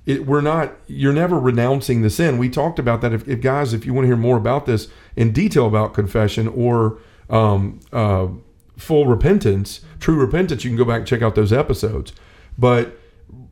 It, 0.06 0.26
we're 0.26 0.40
not. 0.40 0.74
You're 0.86 1.12
never 1.12 1.40
renouncing 1.40 2.02
the 2.02 2.10
sin. 2.10 2.38
We 2.38 2.48
talked 2.48 2.78
about 2.78 3.00
that. 3.00 3.12
If, 3.12 3.26
if, 3.26 3.40
guys, 3.40 3.74
if 3.74 3.84
you 3.84 3.92
want 3.92 4.04
to 4.04 4.08
hear 4.10 4.16
more 4.16 4.36
about 4.36 4.66
this 4.66 4.86
in 5.16 5.32
detail 5.32 5.66
about 5.66 5.92
confession 5.92 6.46
or 6.46 6.98
um, 7.28 7.80
uh, 7.92 8.28
full 8.76 9.06
repentance, 9.06 9.80
true 9.98 10.20
repentance, 10.20 10.62
you 10.62 10.70
can 10.70 10.78
go 10.78 10.84
back 10.84 10.98
and 10.98 11.06
check 11.08 11.20
out 11.20 11.34
those 11.34 11.52
episodes. 11.52 12.12
But 12.56 12.96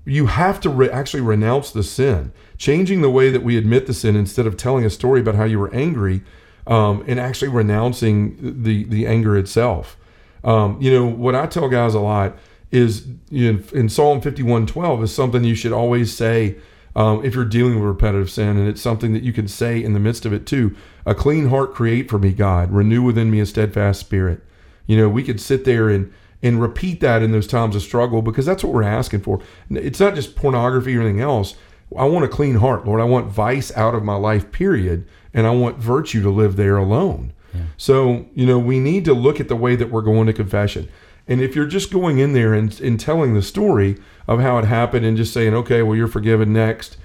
you 0.09 0.27
have 0.27 0.61
to 0.61 0.71
re- 0.71 0.91
actually 0.91 1.21
renounce 1.21 1.71
the 1.71 1.83
sin, 1.83 2.33
changing 2.57 3.03
the 3.03 3.11
way 3.11 3.31
that 3.31 3.43
we 3.43 3.57
admit 3.57 3.87
the 3.87 3.95
sin 3.95 4.17
instead 4.17 4.47
of 4.47 4.57
telling 4.57 4.85
a 4.85 4.91
story 4.91 5.21
about 5.21 5.35
how 5.35 5.45
you 5.45 5.59
were 5.59 5.73
angry, 5.75 6.23
um, 6.67 7.05
and 7.07 7.21
actually 7.21 7.49
renouncing 7.49 8.63
the 8.63 8.85
the 8.85 9.07
anger 9.07 9.37
itself. 9.37 9.97
Um, 10.45 10.81
you 10.81 10.91
know 10.91 11.07
what 11.07 11.35
I 11.35 11.47
tell 11.47 11.69
guys 11.69 11.95
a 11.95 12.01
lot 12.01 12.37
is 12.71 13.07
in, 13.31 13.65
in 13.73 13.89
Psalm 13.89 14.21
fifty 14.21 14.43
one 14.43 14.67
twelve 14.67 15.03
is 15.03 15.15
something 15.15 15.45
you 15.45 15.55
should 15.55 15.73
always 15.73 16.17
say. 16.17 16.57
Um, 16.97 17.25
if 17.25 17.35
you're 17.35 17.45
dealing 17.45 17.75
with 17.77 17.85
repetitive 17.85 18.29
sin, 18.29 18.57
and 18.57 18.67
it's 18.67 18.81
something 18.81 19.13
that 19.13 19.23
you 19.23 19.33
can 19.33 19.47
say 19.47 19.81
in 19.81 19.93
the 19.93 20.01
midst 20.01 20.27
of 20.27 20.33
it 20.33 20.47
too. 20.47 20.75
A 21.07 21.15
clean 21.15 21.49
heart 21.49 21.73
create 21.73 22.11
for 22.11 22.19
me, 22.19 22.33
God. 22.33 22.73
Renew 22.73 23.03
within 23.03 23.31
me 23.31 23.39
a 23.39 23.47
steadfast 23.47 24.01
spirit. 24.01 24.41
You 24.87 24.97
know, 24.97 25.09
we 25.09 25.23
could 25.23 25.41
sit 25.41 25.65
there 25.65 25.89
and 25.89 26.13
and 26.43 26.61
repeat 26.61 27.01
that 27.01 27.23
in 27.23 27.33
those 27.33 27.47
times 27.47 27.75
of 27.75 27.83
struggle 27.83 28.23
because 28.23 28.47
that's 28.47 28.63
what 28.63 28.73
we're 28.73 28.83
asking 28.83 29.21
for. 29.21 29.41
It's 29.71 30.01
not 30.01 30.15
just 30.15 30.37
pornography 30.37 30.97
or 30.97 31.01
anything 31.01 31.21
else. 31.21 31.55
I 31.97 32.05
want 32.05 32.25
a 32.25 32.29
clean 32.29 32.57
heart, 32.57 32.87
Lord. 32.87 33.01
I 33.01 33.05
want 33.05 33.29
vice 33.29 33.75
out 33.77 33.95
of 33.95 34.05
my 34.05 34.15
life, 34.15 34.53
period. 34.53 35.07
And 35.35 35.47
I 35.47 35.51
want 35.51 35.79
virtue 35.79 36.23
to 36.23 36.31
live 36.31 36.57
there 36.57 36.77
alone. 36.77 37.33
Yeah. 37.55 37.63
So, 37.77 38.27
you 38.35 38.47
know, 38.47 38.59
we 38.59 38.79
need 38.79 39.05
to 39.07 39.15
look 39.15 39.41
at 39.41 39.49
the 39.49 39.57
way 39.57 39.77
that 39.77 39.91
we're 39.91 40.03
going 40.03 40.27
to 40.27 40.33
confession. 40.33 40.89
And 41.27 41.41
if 41.43 41.55
you're 41.55 41.67
just 41.67 41.93
going 41.93 42.19
in 42.19 42.33
there 42.33 42.55
and, 42.55 42.79
and 42.81 42.99
telling 42.99 43.35
the 43.35 43.43
story 43.43 43.99
of 44.27 44.41
how 44.41 44.59
it 44.59 44.65
happened 44.65 45.05
and 45.05 45.17
just 45.17 45.33
saying, 45.33 45.55
okay, 45.55 45.83
well, 45.83 45.95
you're 45.95 46.09
forgiven 46.09 46.53
next, 46.53 46.97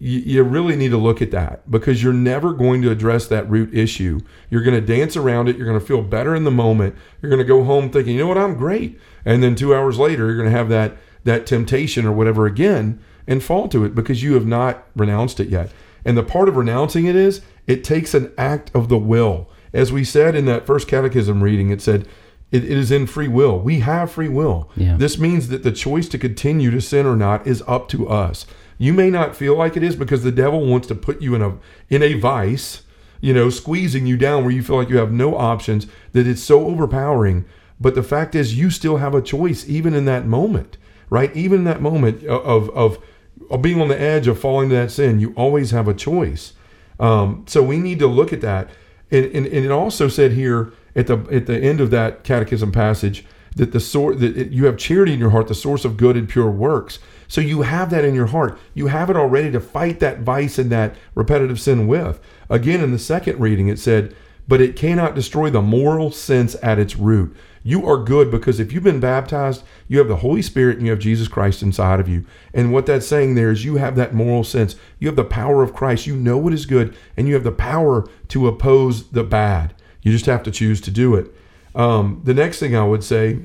you, 0.00 0.42
really 0.44 0.76
need 0.76 0.90
to 0.90 0.96
look 0.96 1.20
at 1.20 1.32
that 1.32 1.68
because 1.70 2.02
you're 2.02 2.12
never 2.12 2.52
going 2.52 2.82
to 2.82 2.90
address 2.90 3.26
that 3.26 3.50
root 3.50 3.74
issue. 3.74 4.20
You're 4.48 4.62
going 4.62 4.80
to 4.80 4.86
dance 4.86 5.16
around 5.16 5.48
it. 5.48 5.56
You're 5.56 5.66
going 5.66 5.78
to 5.78 5.84
feel 5.84 6.02
better 6.02 6.34
in 6.34 6.44
the 6.44 6.50
moment. 6.50 6.94
You're 7.20 7.30
going 7.30 7.42
to 7.42 7.44
go 7.44 7.64
home 7.64 7.90
thinking, 7.90 8.14
you 8.14 8.20
know 8.20 8.28
what, 8.28 8.38
I'm 8.38 8.56
great. 8.56 8.98
And 9.24 9.42
then 9.42 9.54
two 9.54 9.74
hours 9.74 9.98
later, 9.98 10.26
you're 10.26 10.36
going 10.36 10.50
to 10.50 10.56
have 10.56 10.68
that, 10.68 10.96
that 11.24 11.46
temptation 11.46 12.06
or 12.06 12.12
whatever 12.12 12.46
again 12.46 13.02
and 13.26 13.42
fall 13.42 13.68
to 13.68 13.84
it 13.84 13.94
because 13.94 14.22
you 14.22 14.34
have 14.34 14.46
not 14.46 14.86
renounced 14.94 15.40
it 15.40 15.48
yet. 15.48 15.70
And 16.04 16.16
the 16.16 16.22
part 16.22 16.48
of 16.48 16.56
renouncing 16.56 17.06
it 17.06 17.16
is 17.16 17.42
it 17.66 17.82
takes 17.82 18.14
an 18.14 18.32
act 18.38 18.70
of 18.74 18.88
the 18.88 18.98
will. 18.98 19.50
As 19.72 19.92
we 19.92 20.04
said 20.04 20.34
in 20.34 20.46
that 20.46 20.64
first 20.64 20.88
catechism 20.88 21.42
reading, 21.42 21.70
it 21.70 21.82
said, 21.82 22.08
it, 22.50 22.64
it 22.64 22.70
is 22.70 22.90
in 22.90 23.06
free 23.06 23.28
will. 23.28 23.58
We 23.58 23.80
have 23.80 24.12
free 24.12 24.28
will. 24.28 24.70
Yeah. 24.76 24.96
This 24.96 25.18
means 25.18 25.48
that 25.48 25.62
the 25.62 25.72
choice 25.72 26.08
to 26.08 26.18
continue 26.18 26.70
to 26.70 26.80
sin 26.80 27.06
or 27.06 27.16
not 27.16 27.46
is 27.46 27.62
up 27.66 27.88
to 27.90 28.08
us. 28.08 28.46
You 28.78 28.94
may 28.94 29.10
not 29.10 29.36
feel 29.36 29.56
like 29.56 29.76
it 29.76 29.82
is 29.82 29.96
because 29.96 30.22
the 30.22 30.32
devil 30.32 30.64
wants 30.64 30.86
to 30.88 30.94
put 30.94 31.20
you 31.20 31.34
in 31.34 31.42
a 31.42 31.56
in 31.90 32.02
a 32.02 32.14
vice, 32.14 32.82
you 33.20 33.34
know, 33.34 33.50
squeezing 33.50 34.06
you 34.06 34.16
down 34.16 34.44
where 34.44 34.52
you 34.52 34.62
feel 34.62 34.76
like 34.76 34.88
you 34.88 34.98
have 34.98 35.12
no 35.12 35.36
options, 35.36 35.86
that 36.12 36.26
it's 36.26 36.42
so 36.42 36.66
overpowering. 36.66 37.44
But 37.80 37.94
the 37.94 38.02
fact 38.02 38.34
is 38.34 38.56
you 38.56 38.70
still 38.70 38.96
have 38.96 39.14
a 39.14 39.22
choice 39.22 39.68
even 39.68 39.94
in 39.94 40.04
that 40.06 40.26
moment, 40.26 40.78
right? 41.10 41.34
Even 41.36 41.60
in 41.60 41.64
that 41.64 41.82
moment 41.82 42.24
of 42.24 42.70
of, 42.70 43.02
of 43.50 43.62
being 43.62 43.80
on 43.80 43.88
the 43.88 44.00
edge 44.00 44.26
of 44.26 44.38
falling 44.38 44.68
to 44.70 44.74
that 44.76 44.90
sin, 44.90 45.20
you 45.20 45.34
always 45.36 45.72
have 45.72 45.88
a 45.88 45.94
choice. 45.94 46.54
Um, 47.00 47.44
so 47.46 47.62
we 47.62 47.78
need 47.78 47.98
to 47.98 48.06
look 48.06 48.32
at 48.32 48.40
that. 48.40 48.70
And, 49.10 49.24
and, 49.26 49.46
and 49.46 49.64
it 49.64 49.70
also 49.70 50.08
said 50.08 50.32
here 50.32 50.72
at 50.98 51.06
the 51.06 51.16
at 51.30 51.46
the 51.46 51.56
end 51.56 51.80
of 51.80 51.90
that 51.90 52.24
catechism 52.24 52.72
passage 52.72 53.24
that 53.56 53.72
the 53.72 53.80
source 53.80 54.18
that 54.18 54.36
it, 54.36 54.50
you 54.50 54.66
have 54.66 54.76
charity 54.76 55.12
in 55.12 55.18
your 55.18 55.30
heart, 55.30 55.48
the 55.48 55.54
source 55.54 55.84
of 55.84 55.96
good 55.96 56.16
and 56.16 56.28
pure 56.28 56.50
works. 56.50 56.98
So 57.28 57.40
you 57.40 57.62
have 57.62 57.90
that 57.90 58.04
in 58.04 58.14
your 58.14 58.26
heart. 58.26 58.58
You 58.74 58.88
have 58.88 59.08
it 59.10 59.16
already 59.16 59.50
to 59.52 59.60
fight 59.60 60.00
that 60.00 60.20
vice 60.20 60.58
and 60.58 60.70
that 60.70 60.96
repetitive 61.14 61.60
sin 61.60 61.86
with. 61.86 62.20
Again, 62.50 62.82
in 62.82 62.92
the 62.92 62.98
second 62.98 63.40
reading, 63.40 63.68
it 63.68 63.78
said, 63.78 64.14
"But 64.46 64.60
it 64.60 64.76
cannot 64.76 65.14
destroy 65.14 65.50
the 65.50 65.62
moral 65.62 66.10
sense 66.10 66.56
at 66.62 66.78
its 66.78 66.96
root." 66.96 67.34
You 67.62 67.86
are 67.86 68.02
good 68.02 68.30
because 68.30 68.60
if 68.60 68.72
you've 68.72 68.84
been 68.84 69.00
baptized, 69.00 69.62
you 69.88 69.98
have 69.98 70.08
the 70.08 70.16
Holy 70.16 70.42
Spirit 70.42 70.78
and 70.78 70.86
you 70.86 70.92
have 70.92 71.00
Jesus 71.00 71.28
Christ 71.28 71.62
inside 71.62 72.00
of 72.00 72.08
you. 72.08 72.24
And 72.54 72.72
what 72.72 72.86
that's 72.86 73.06
saying 73.06 73.34
there 73.34 73.50
is 73.50 73.64
you 73.64 73.76
have 73.76 73.94
that 73.96 74.14
moral 74.14 74.44
sense. 74.44 74.74
You 74.98 75.08
have 75.08 75.16
the 75.16 75.24
power 75.24 75.62
of 75.62 75.74
Christ. 75.74 76.06
You 76.06 76.16
know 76.16 76.38
what 76.38 76.54
is 76.54 76.64
good 76.64 76.96
and 77.16 77.28
you 77.28 77.34
have 77.34 77.44
the 77.44 77.52
power 77.52 78.08
to 78.28 78.48
oppose 78.48 79.08
the 79.08 79.24
bad. 79.24 79.74
You 80.02 80.12
just 80.12 80.26
have 80.26 80.42
to 80.44 80.50
choose 80.50 80.80
to 80.82 80.90
do 80.90 81.14
it. 81.14 81.34
Um, 81.74 82.20
the 82.24 82.34
next 82.34 82.58
thing 82.58 82.74
I 82.74 82.84
would 82.84 83.04
say 83.04 83.40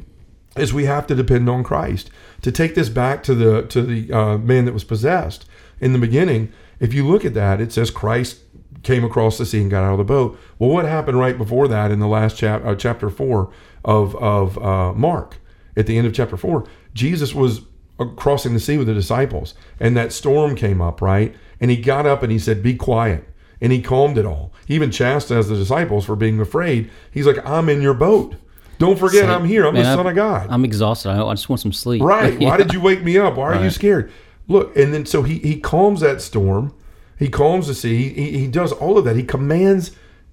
is 0.56 0.74
we 0.74 0.86
have 0.86 1.08
to 1.08 1.16
depend 1.16 1.50
on 1.50 1.64
Christ 1.64 2.10
to 2.42 2.52
take 2.52 2.76
this 2.76 2.90
back 2.90 3.24
to 3.24 3.36
the 3.36 3.64
to 3.64 3.82
the 3.82 4.12
uh, 4.14 4.38
man 4.38 4.66
that 4.66 4.74
was 4.74 4.84
possessed 4.84 5.46
in 5.80 5.94
the 5.94 6.00
beginning. 6.00 6.52
If 6.80 6.94
you 6.94 7.08
look 7.08 7.26
at 7.26 7.34
that, 7.34 7.62
it 7.62 7.72
says 7.72 7.92
Christ 7.92 8.40
came 8.84 9.04
across 9.04 9.38
the 9.38 9.46
sea 9.46 9.62
and 9.62 9.72
got 9.72 9.84
out 9.84 9.94
of 9.94 9.98
the 9.98 10.04
boat. 10.04 10.38
Well, 10.60 10.70
what 10.70 10.86
happened 10.86 11.20
right 11.20 11.38
before 11.38 11.68
that 11.70 11.92
in 11.92 12.00
the 12.00 12.08
last 12.08 12.38
chap, 12.38 12.64
uh, 12.66 12.76
chapter 12.76 13.10
four 13.10 13.52
of 13.84 14.16
of 14.18 14.58
uh, 14.58 14.94
Mark? 14.94 15.38
At 15.76 15.88
the 15.88 15.98
end 15.98 16.06
of 16.06 16.14
chapter 16.14 16.38
four, 16.38 16.66
Jesus 16.94 17.34
was 17.34 17.62
uh, 18.00 18.06
crossing 18.06 18.54
the 18.54 18.60
sea 18.60 18.78
with 18.78 18.88
the 18.88 18.94
disciples, 18.94 19.56
and 19.80 19.98
that 19.98 20.14
storm 20.14 20.56
came 20.56 20.82
up, 20.82 21.02
right? 21.02 21.36
And 21.60 21.72
he 21.72 21.78
got 21.78 22.06
up 22.06 22.22
and 22.22 22.32
he 22.32 22.40
said, 22.40 22.62
"Be 22.62 22.76
quiet." 22.76 23.28
And 23.62 23.72
he 23.72 23.82
calmed 23.82 24.18
it 24.18 24.26
all. 24.26 24.54
He 24.66 24.76
even 24.76 24.92
chastised 24.92 25.50
the 25.50 25.56
disciples 25.56 26.06
for 26.06 26.16
being 26.16 26.40
afraid. 26.40 26.90
He's 27.12 27.26
like, 27.26 27.46
I'm 27.46 27.70
in 27.70 27.82
your 27.82 27.94
boat. 27.94 28.36
Don't 28.80 28.98
forget, 28.98 29.30
I'm 29.30 29.46
here. 29.46 29.66
I'm 29.66 29.74
Man, 29.76 29.84
the 29.84 29.96
Son 29.96 30.08
of 30.08 30.16
God. 30.16 30.48
I'm 30.50 30.66
exhausted. 30.66 31.10
I, 31.10 31.34
just 31.34 31.48
want 31.48 31.62
some 31.62 31.72
sleep. 31.72 32.02
Right. 32.02 32.40
Why 32.40 32.58
did 32.58 32.74
you 32.74 32.82
wake 32.82 33.04
me 33.04 33.18
up? 33.18 33.36
Why 33.36 33.46
are 33.46 33.52
right. 33.52 33.64
you 33.64 33.70
scared? 33.70 34.12
Look, 34.48 34.76
and 34.76 34.94
then 34.94 35.06
so 35.06 35.24
he, 35.24 35.40
he 35.40 35.60
calms 35.60 36.02
that 36.02 36.22
storm. 36.22 36.74
He 37.18 37.30
calms 37.30 37.68
the 37.68 37.76
sea. 37.76 38.10
He, 38.10 38.40
he 38.40 38.48
does 38.48 38.72
all 38.72 38.98
of 38.98 39.06
that. 39.06 39.16
He 39.16 39.24
commands 39.24 39.92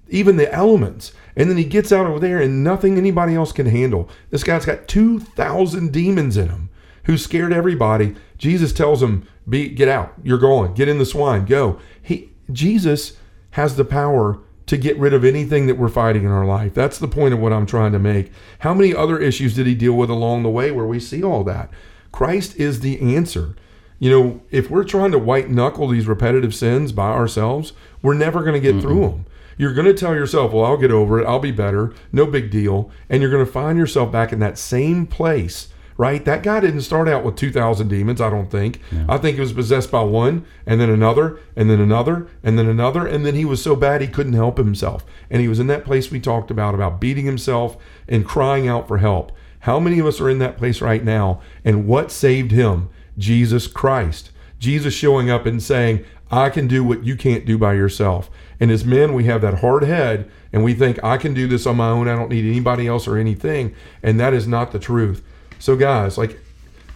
even 0.09 0.37
the 0.37 0.53
elements. 0.53 1.13
And 1.37 1.49
then 1.49 1.57
he 1.57 1.65
gets 1.65 1.93
out 1.93 2.07
over 2.07 2.19
there 2.19 2.41
and 2.41 2.65
nothing 2.65 2.99
anybody 2.99 3.35
else 3.35 3.53
can 3.53 3.67
handle. 3.67 4.09
This 4.31 4.43
guy's 4.43 4.67
got 4.67 4.89
2,000 4.89 5.93
demons 5.93 6.37
in 6.37 6.49
him 6.49 6.71
who 7.05 7.17
scared 7.17 7.53
everybody. 7.53 8.17
Jesus 8.37 8.73
tells 8.73 9.03
him, 9.03 9.27
Be, 9.49 9.69
get 9.69 9.89
out. 9.89 10.15
You're 10.23 10.39
going. 10.39 10.75
Get 10.75 10.89
in 10.89 10.99
the 10.99 11.07
swine. 11.07 11.45
Go. 11.45 11.79
He 12.03 12.30
Jesus 12.53 13.17
has 13.53 13.77
the 13.77 13.85
power 13.85 14.39
to 14.67 14.77
get 14.77 14.97
rid 14.99 15.13
of 15.13 15.25
anything 15.25 15.67
that 15.67 15.77
we're 15.77 15.89
fighting 15.89 16.25
in 16.25 16.31
our 16.31 16.47
life. 16.47 16.75
That's 16.75 16.99
the 16.99 17.09
point 17.09 17.35
of 17.35 17.41
what 17.41 17.53
I'm 17.53 17.67
trying 17.67 17.93
to 17.93 17.99
make. 17.99 18.31
How 18.61 18.73
many 18.73 18.95
other 18.95 19.19
issues 19.19 19.55
did 19.55 19.67
he 19.67 19.75
deal 19.75 19.95
with 19.95 20.11
along 20.11 20.43
the 20.43 20.51
way 20.51 20.71
where 20.71 20.87
we 20.87 21.01
see 21.01 21.25
all 21.25 21.43
that? 21.45 21.71
Christ 22.13 22.57
is 22.57 22.81
the 22.81 23.17
answer. 23.17 23.57
You 23.99 24.11
know, 24.11 24.43
if 24.51 24.71
we're 24.71 24.85
trying 24.85 25.11
to 25.11 25.19
white 25.19 25.51
knuckle 25.51 25.89
these 25.89 26.07
repetitive 26.07 26.55
sins 26.55 26.93
by 26.93 27.11
ourselves, 27.11 27.73
we're 28.01 28.15
never 28.15 28.43
going 28.43 28.55
to 28.55 28.61
get 28.61 28.77
mm 28.77 28.81
through 28.81 29.01
them. 29.01 29.27
You're 29.59 29.75
going 29.75 29.87
to 29.87 29.95
tell 29.95 30.15
yourself, 30.15 30.53
well, 30.53 30.65
I'll 30.65 30.79
get 30.79 30.91
over 30.91 31.21
it. 31.21 31.27
I'll 31.27 31.39
be 31.39 31.51
better. 31.51 31.93
No 32.13 32.25
big 32.25 32.51
deal. 32.51 32.91
And 33.11 33.21
you're 33.21 33.31
going 33.31 33.45
to 33.45 33.53
find 33.53 33.77
yourself 33.77 34.11
back 34.11 34.33
in 34.33 34.39
that 34.39 34.57
same 34.57 35.07
place 35.07 35.69
right? 36.01 36.25
That 36.25 36.43
guy 36.43 36.61
didn't 36.61 36.81
start 36.81 37.09
out 37.09 37.25
with 37.25 37.37
2,000 37.37 37.89
demons, 37.89 38.23
I 38.23 38.31
don't 38.31 38.51
think. 38.51 38.81
Yeah. 38.91 39.05
I 39.07 39.19
think 39.19 39.35
he 39.35 39.41
was 39.43 39.53
possessed 39.53 39.91
by 39.91 40.03
one, 40.03 40.47
and 40.65 40.81
then 40.81 40.89
another, 40.89 41.39
and 41.55 41.69
then 41.69 41.79
another, 41.79 42.27
and 42.43 42.59
then 42.59 42.67
another, 42.67 43.07
and 43.07 43.27
then 43.27 43.35
he 43.35 43.45
was 43.45 43.63
so 43.63 43.77
bad 43.77 44.01
he 44.01 44.07
couldn't 44.09 44.33
help 44.33 44.57
himself. 44.57 45.05
And 45.29 45.43
he 45.43 45.49
was 45.49 45.61
in 45.61 45.67
that 45.67 45.85
place 45.85 46.11
we 46.11 46.19
talked 46.19 46.51
about, 46.51 46.75
about 46.75 47.03
beating 47.03 47.27
himself 47.27 47.77
and 48.09 48.25
crying 48.25 48.67
out 48.67 48.89
for 48.89 48.97
help. 48.97 49.31
How 49.61 49.79
many 49.79 49.99
of 49.99 50.07
us 50.07 50.23
are 50.23 50.31
in 50.31 50.39
that 50.39 50.57
place 50.57 50.81
right 50.81 51.05
now? 51.05 51.43
And 51.67 51.87
what 51.87 52.11
saved 52.11 52.51
him? 52.51 52.89
Jesus 53.19 53.67
Christ. 53.67 54.31
Jesus 54.59 54.95
showing 54.95 55.29
up 55.29 55.45
and 55.45 55.63
saying, 55.63 56.03
I 56.31 56.49
can 56.49 56.67
do 56.67 56.83
what 56.83 57.05
you 57.05 57.15
can't 57.15 57.45
do 57.45 57.59
by 57.59 57.75
yourself. 57.75 58.31
And 58.59 58.71
as 58.71 58.87
men, 58.87 59.13
we 59.13 59.25
have 59.25 59.43
that 59.43 59.61
hard 59.61 59.83
head 59.83 60.31
and 60.51 60.65
we 60.65 60.73
think, 60.73 60.99
I 61.05 61.19
can 61.19 61.35
do 61.35 61.47
this 61.47 61.67
on 61.67 61.77
my 61.77 61.91
own. 61.91 62.09
I 62.09 62.17
don't 62.17 62.31
need 62.31 62.49
anybody 62.49 62.87
else 62.87 63.07
or 63.07 63.19
anything. 63.19 63.75
And 64.03 64.19
that 64.19 64.33
is 64.33 64.49
not 64.49 64.73
the 64.73 64.79
truth. 64.79 65.23
So, 65.61 65.77
guys, 65.77 66.19
like 66.19 66.41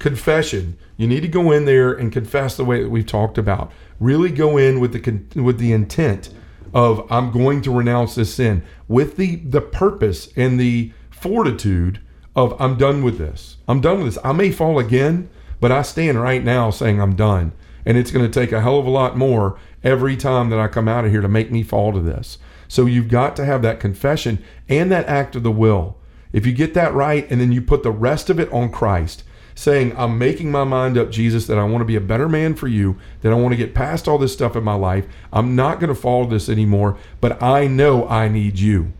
confession, 0.00 0.76
you 0.96 1.06
need 1.06 1.20
to 1.20 1.28
go 1.28 1.52
in 1.52 1.66
there 1.66 1.92
and 1.92 2.10
confess 2.10 2.56
the 2.56 2.64
way 2.64 2.82
that 2.82 2.88
we've 2.88 3.06
talked 3.06 3.38
about. 3.38 3.70
Really 4.00 4.30
go 4.30 4.56
in 4.56 4.80
with 4.80 4.92
the 4.92 5.40
with 5.40 5.58
the 5.58 5.72
intent 5.72 6.30
of 6.72 7.06
I'm 7.12 7.30
going 7.30 7.62
to 7.62 7.70
renounce 7.70 8.16
this 8.16 8.34
sin 8.34 8.64
with 8.88 9.16
the 9.16 9.36
the 9.36 9.60
purpose 9.60 10.28
and 10.34 10.58
the 10.58 10.92
fortitude 11.10 12.00
of 12.34 12.60
I'm 12.60 12.76
done 12.76 13.04
with 13.04 13.18
this. 13.18 13.58
I'm 13.68 13.80
done 13.80 13.98
with 13.98 14.14
this. 14.14 14.24
I 14.24 14.32
may 14.32 14.50
fall 14.50 14.78
again, 14.78 15.30
but 15.60 15.70
I 15.70 15.82
stand 15.82 16.20
right 16.20 16.42
now 16.42 16.70
saying 16.70 17.00
I'm 17.00 17.14
done. 17.14 17.52
And 17.86 17.98
it's 17.98 18.10
going 18.10 18.24
to 18.24 18.40
take 18.40 18.50
a 18.50 18.62
hell 18.62 18.78
of 18.78 18.86
a 18.86 18.90
lot 18.90 19.16
more 19.16 19.58
every 19.82 20.16
time 20.16 20.48
that 20.48 20.58
I 20.58 20.68
come 20.68 20.88
out 20.88 21.04
of 21.04 21.10
here 21.10 21.20
to 21.20 21.28
make 21.28 21.52
me 21.52 21.62
fall 21.62 21.92
to 21.92 22.00
this. 22.00 22.38
So 22.66 22.86
you've 22.86 23.08
got 23.08 23.36
to 23.36 23.44
have 23.44 23.60
that 23.62 23.78
confession 23.78 24.42
and 24.68 24.90
that 24.90 25.06
act 25.06 25.36
of 25.36 25.42
the 25.42 25.50
will. 25.52 25.98
If 26.34 26.44
you 26.44 26.52
get 26.52 26.74
that 26.74 26.92
right 26.92 27.30
and 27.30 27.40
then 27.40 27.52
you 27.52 27.62
put 27.62 27.84
the 27.84 27.92
rest 27.92 28.28
of 28.28 28.40
it 28.40 28.52
on 28.52 28.72
Christ, 28.72 29.22
saying, 29.54 29.94
I'm 29.96 30.18
making 30.18 30.50
my 30.50 30.64
mind 30.64 30.98
up, 30.98 31.12
Jesus, 31.12 31.46
that 31.46 31.58
I 31.58 31.62
want 31.62 31.82
to 31.82 31.86
be 31.86 31.94
a 31.94 32.00
better 32.00 32.28
man 32.28 32.56
for 32.56 32.66
you, 32.66 32.98
that 33.20 33.30
I 33.32 33.36
want 33.36 33.52
to 33.52 33.56
get 33.56 33.72
past 33.72 34.08
all 34.08 34.18
this 34.18 34.32
stuff 34.32 34.56
in 34.56 34.64
my 34.64 34.74
life. 34.74 35.06
I'm 35.32 35.54
not 35.54 35.78
going 35.78 35.94
to 35.94 35.94
follow 35.94 36.26
this 36.26 36.48
anymore, 36.48 36.98
but 37.20 37.40
I 37.40 37.68
know 37.68 38.08
I 38.08 38.26
need 38.26 38.58
you. 38.58 38.92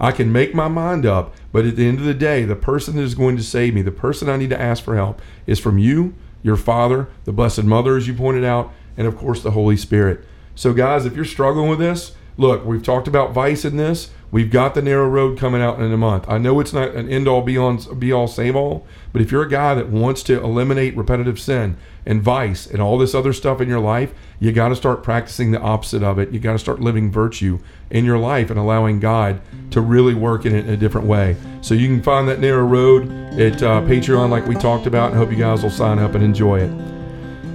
I 0.00 0.10
can 0.10 0.32
make 0.32 0.52
my 0.52 0.66
mind 0.66 1.06
up, 1.06 1.32
but 1.52 1.64
at 1.64 1.76
the 1.76 1.86
end 1.86 2.00
of 2.00 2.06
the 2.06 2.12
day, 2.12 2.44
the 2.44 2.56
person 2.56 2.96
that 2.96 3.02
is 3.02 3.14
going 3.14 3.36
to 3.36 3.42
save 3.44 3.72
me, 3.72 3.82
the 3.82 3.92
person 3.92 4.28
I 4.28 4.36
need 4.36 4.50
to 4.50 4.60
ask 4.60 4.82
for 4.82 4.96
help, 4.96 5.22
is 5.46 5.60
from 5.60 5.78
you, 5.78 6.14
your 6.42 6.56
Father, 6.56 7.08
the 7.24 7.32
Blessed 7.32 7.62
Mother, 7.64 7.96
as 7.96 8.08
you 8.08 8.14
pointed 8.14 8.44
out, 8.44 8.72
and 8.96 9.06
of 9.06 9.16
course 9.16 9.44
the 9.44 9.52
Holy 9.52 9.76
Spirit. 9.76 10.24
So, 10.56 10.72
guys, 10.72 11.06
if 11.06 11.14
you're 11.14 11.24
struggling 11.24 11.70
with 11.70 11.78
this, 11.78 12.16
look, 12.40 12.64
we've 12.64 12.82
talked 12.82 13.06
about 13.06 13.32
vice 13.32 13.64
in 13.64 13.76
this. 13.76 14.10
We've 14.32 14.50
got 14.50 14.74
the 14.74 14.82
narrow 14.82 15.08
road 15.08 15.38
coming 15.38 15.60
out 15.60 15.80
in 15.80 15.92
a 15.92 15.96
month. 15.96 16.24
I 16.28 16.38
know 16.38 16.60
it's 16.60 16.72
not 16.72 16.94
an 16.94 17.08
end 17.08 17.28
all 17.28 17.42
be 17.42 17.58
on 17.58 17.78
be 17.98 18.12
all 18.12 18.28
save 18.28 18.56
all, 18.56 18.86
but 19.12 19.20
if 19.20 19.30
you're 19.30 19.42
a 19.42 19.48
guy 19.48 19.74
that 19.74 19.88
wants 19.88 20.22
to 20.24 20.42
eliminate 20.42 20.96
repetitive 20.96 21.38
sin 21.38 21.76
and 22.06 22.22
vice 22.22 22.66
and 22.66 22.80
all 22.80 22.96
this 22.96 23.14
other 23.14 23.32
stuff 23.32 23.60
in 23.60 23.68
your 23.68 23.80
life, 23.80 24.14
you 24.38 24.52
got 24.52 24.68
to 24.68 24.76
start 24.76 25.02
practicing 25.02 25.50
the 25.50 25.60
opposite 25.60 26.02
of 26.02 26.18
it. 26.18 26.30
You 26.30 26.38
got 26.38 26.52
to 26.52 26.58
start 26.58 26.80
living 26.80 27.10
virtue 27.10 27.58
in 27.90 28.04
your 28.04 28.18
life 28.18 28.50
and 28.50 28.58
allowing 28.58 29.00
God 29.00 29.40
to 29.72 29.80
really 29.80 30.14
work 30.14 30.46
in 30.46 30.54
it 30.54 30.64
in 30.64 30.72
a 30.72 30.76
different 30.76 31.08
way. 31.08 31.36
So 31.60 31.74
you 31.74 31.88
can 31.88 32.02
find 32.02 32.28
that 32.28 32.38
narrow 32.38 32.64
road 32.64 33.10
at 33.38 33.62
uh, 33.62 33.82
Patreon, 33.82 34.30
like 34.30 34.46
we 34.46 34.54
talked 34.54 34.86
about, 34.86 35.10
and 35.10 35.18
hope 35.18 35.30
you 35.30 35.36
guys 35.36 35.62
will 35.62 35.70
sign 35.70 35.98
up 35.98 36.14
and 36.14 36.24
enjoy 36.24 36.60
it. 36.60 36.99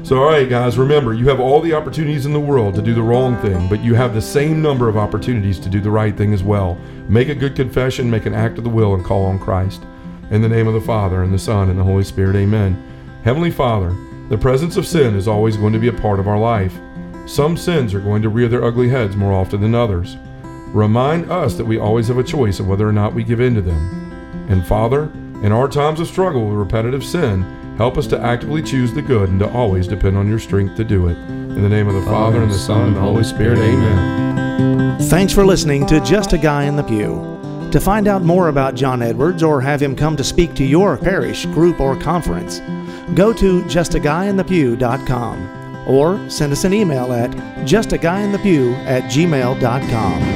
So, 0.06 0.20
all 0.20 0.26
right, 0.26 0.48
guys, 0.48 0.78
remember 0.78 1.16
you 1.16 1.28
have 1.30 1.40
all 1.40 1.60
the 1.60 1.74
opportunities 1.74 2.28
in 2.28 2.34
the 2.34 2.40
world 2.40 2.76
to 2.76 2.82
do 2.84 2.94
the 2.94 3.02
wrong 3.02 3.42
thing, 3.42 3.68
but 3.68 3.84
you 3.84 3.96
have 3.96 4.14
the 4.14 4.22
same 4.22 4.62
number 4.62 4.88
of 4.88 4.98
opportunities 4.98 5.58
to 5.58 5.68
do 5.68 5.82
the 5.82 5.90
right 5.90 6.16
thing 6.16 6.32
as 6.32 6.44
well. 6.44 6.76
Make 7.10 7.30
a 7.30 7.34
good 7.34 7.56
confession, 7.56 8.12
make 8.12 8.28
an 8.28 8.36
act 8.36 8.60
of 8.60 8.64
the 8.64 8.70
will, 8.70 8.94
and 8.94 9.04
call 9.04 9.26
on 9.26 9.40
Christ. 9.40 9.82
In 10.30 10.44
the 10.44 10.48
name 10.48 10.68
of 10.68 10.76
the 10.76 10.82
Father, 10.82 11.24
and 11.24 11.34
the 11.34 11.40
Son, 11.40 11.72
and 11.72 11.80
the 11.80 11.84
Holy 11.84 12.04
Spirit, 12.04 12.36
amen. 12.36 12.80
Heavenly 13.24 13.50
Father, 13.50 13.98
the 14.30 14.38
presence 14.38 14.78
of 14.78 14.86
sin 14.86 15.16
is 15.16 15.28
always 15.28 15.58
going 15.58 15.74
to 15.74 15.80
be 15.80 15.88
a 15.88 15.94
part 15.94 16.20
of 16.20 16.28
our 16.28 16.38
life. 16.38 16.78
Some 17.26 17.58
sins 17.58 17.96
are 17.96 18.00
going 18.00 18.22
to 18.22 18.30
rear 18.30 18.48
their 18.48 18.64
ugly 18.64 18.90
heads 18.90 19.16
more 19.16 19.34
often 19.34 19.60
than 19.60 19.74
others. 19.74 20.18
Remind 20.68 21.32
us 21.32 21.56
that 21.56 21.66
we 21.66 21.80
always 21.80 22.10
have 22.10 22.20
a 22.20 22.24
choice 22.24 22.60
of 22.60 22.68
whether 22.68 22.88
or 22.88 22.94
not 22.94 23.16
we 23.16 23.24
give 23.24 23.42
in 23.42 23.56
to 23.56 23.62
them. 23.64 24.46
And 24.50 24.68
Father, 24.68 25.06
in 25.42 25.52
our 25.52 25.68
times 25.68 26.00
of 26.00 26.06
struggle 26.06 26.46
with 26.46 26.60
repetitive 26.60 27.04
sin, 27.04 27.65
Help 27.78 27.98
us 27.98 28.08
to 28.08 28.20
actively 28.20 28.64
choose 28.64 28.94
the 28.94 29.02
good 29.02 29.30
and 29.30 29.40
to 29.40 29.50
always 29.50 29.88
depend 29.88 30.18
on 30.18 30.30
your 30.30 30.40
strength 30.40 30.76
to 30.78 30.84
do 30.84 31.10
it. 31.10 31.18
In 31.18 31.62
the 31.62 31.70
name 31.70 31.88
of 31.88 31.94
the 31.94 32.02
Father, 32.04 32.42
and 32.42 32.52
the 32.52 32.58
Son, 32.58 32.88
and 32.88 32.96
the 32.96 33.02
Holy 33.02 33.24
Spirit, 33.24 33.60
amen. 33.60 35.00
Thanks 35.10 35.34
for 35.34 35.46
listening 35.46 35.86
to 35.88 36.00
Just 36.00 36.34
a 36.34 36.38
Guy 36.38 36.64
in 36.64 36.76
the 36.76 36.84
Pew. 36.84 37.34
To 37.72 37.80
find 37.82 38.08
out 38.08 38.22
more 38.22 38.48
about 38.48 38.76
John 38.76 39.02
Edwards 39.02 39.44
or 39.44 39.60
have 39.60 39.82
him 39.82 39.96
come 39.96 40.16
to 40.16 40.24
speak 40.24 40.54
to 40.56 40.64
your 40.64 40.98
parish, 40.98 41.46
group, 41.48 41.82
or 41.82 41.98
conference, 41.98 42.62
go 43.14 43.34
to 43.34 43.62
justaguyinthepew.com 43.64 45.88
or 45.88 46.30
send 46.30 46.54
us 46.54 46.64
an 46.64 46.74
email 46.74 47.12
at 47.12 47.32
justaguyinthepew 47.66 48.74
at 48.86 49.04
gmail.com. 49.04 50.35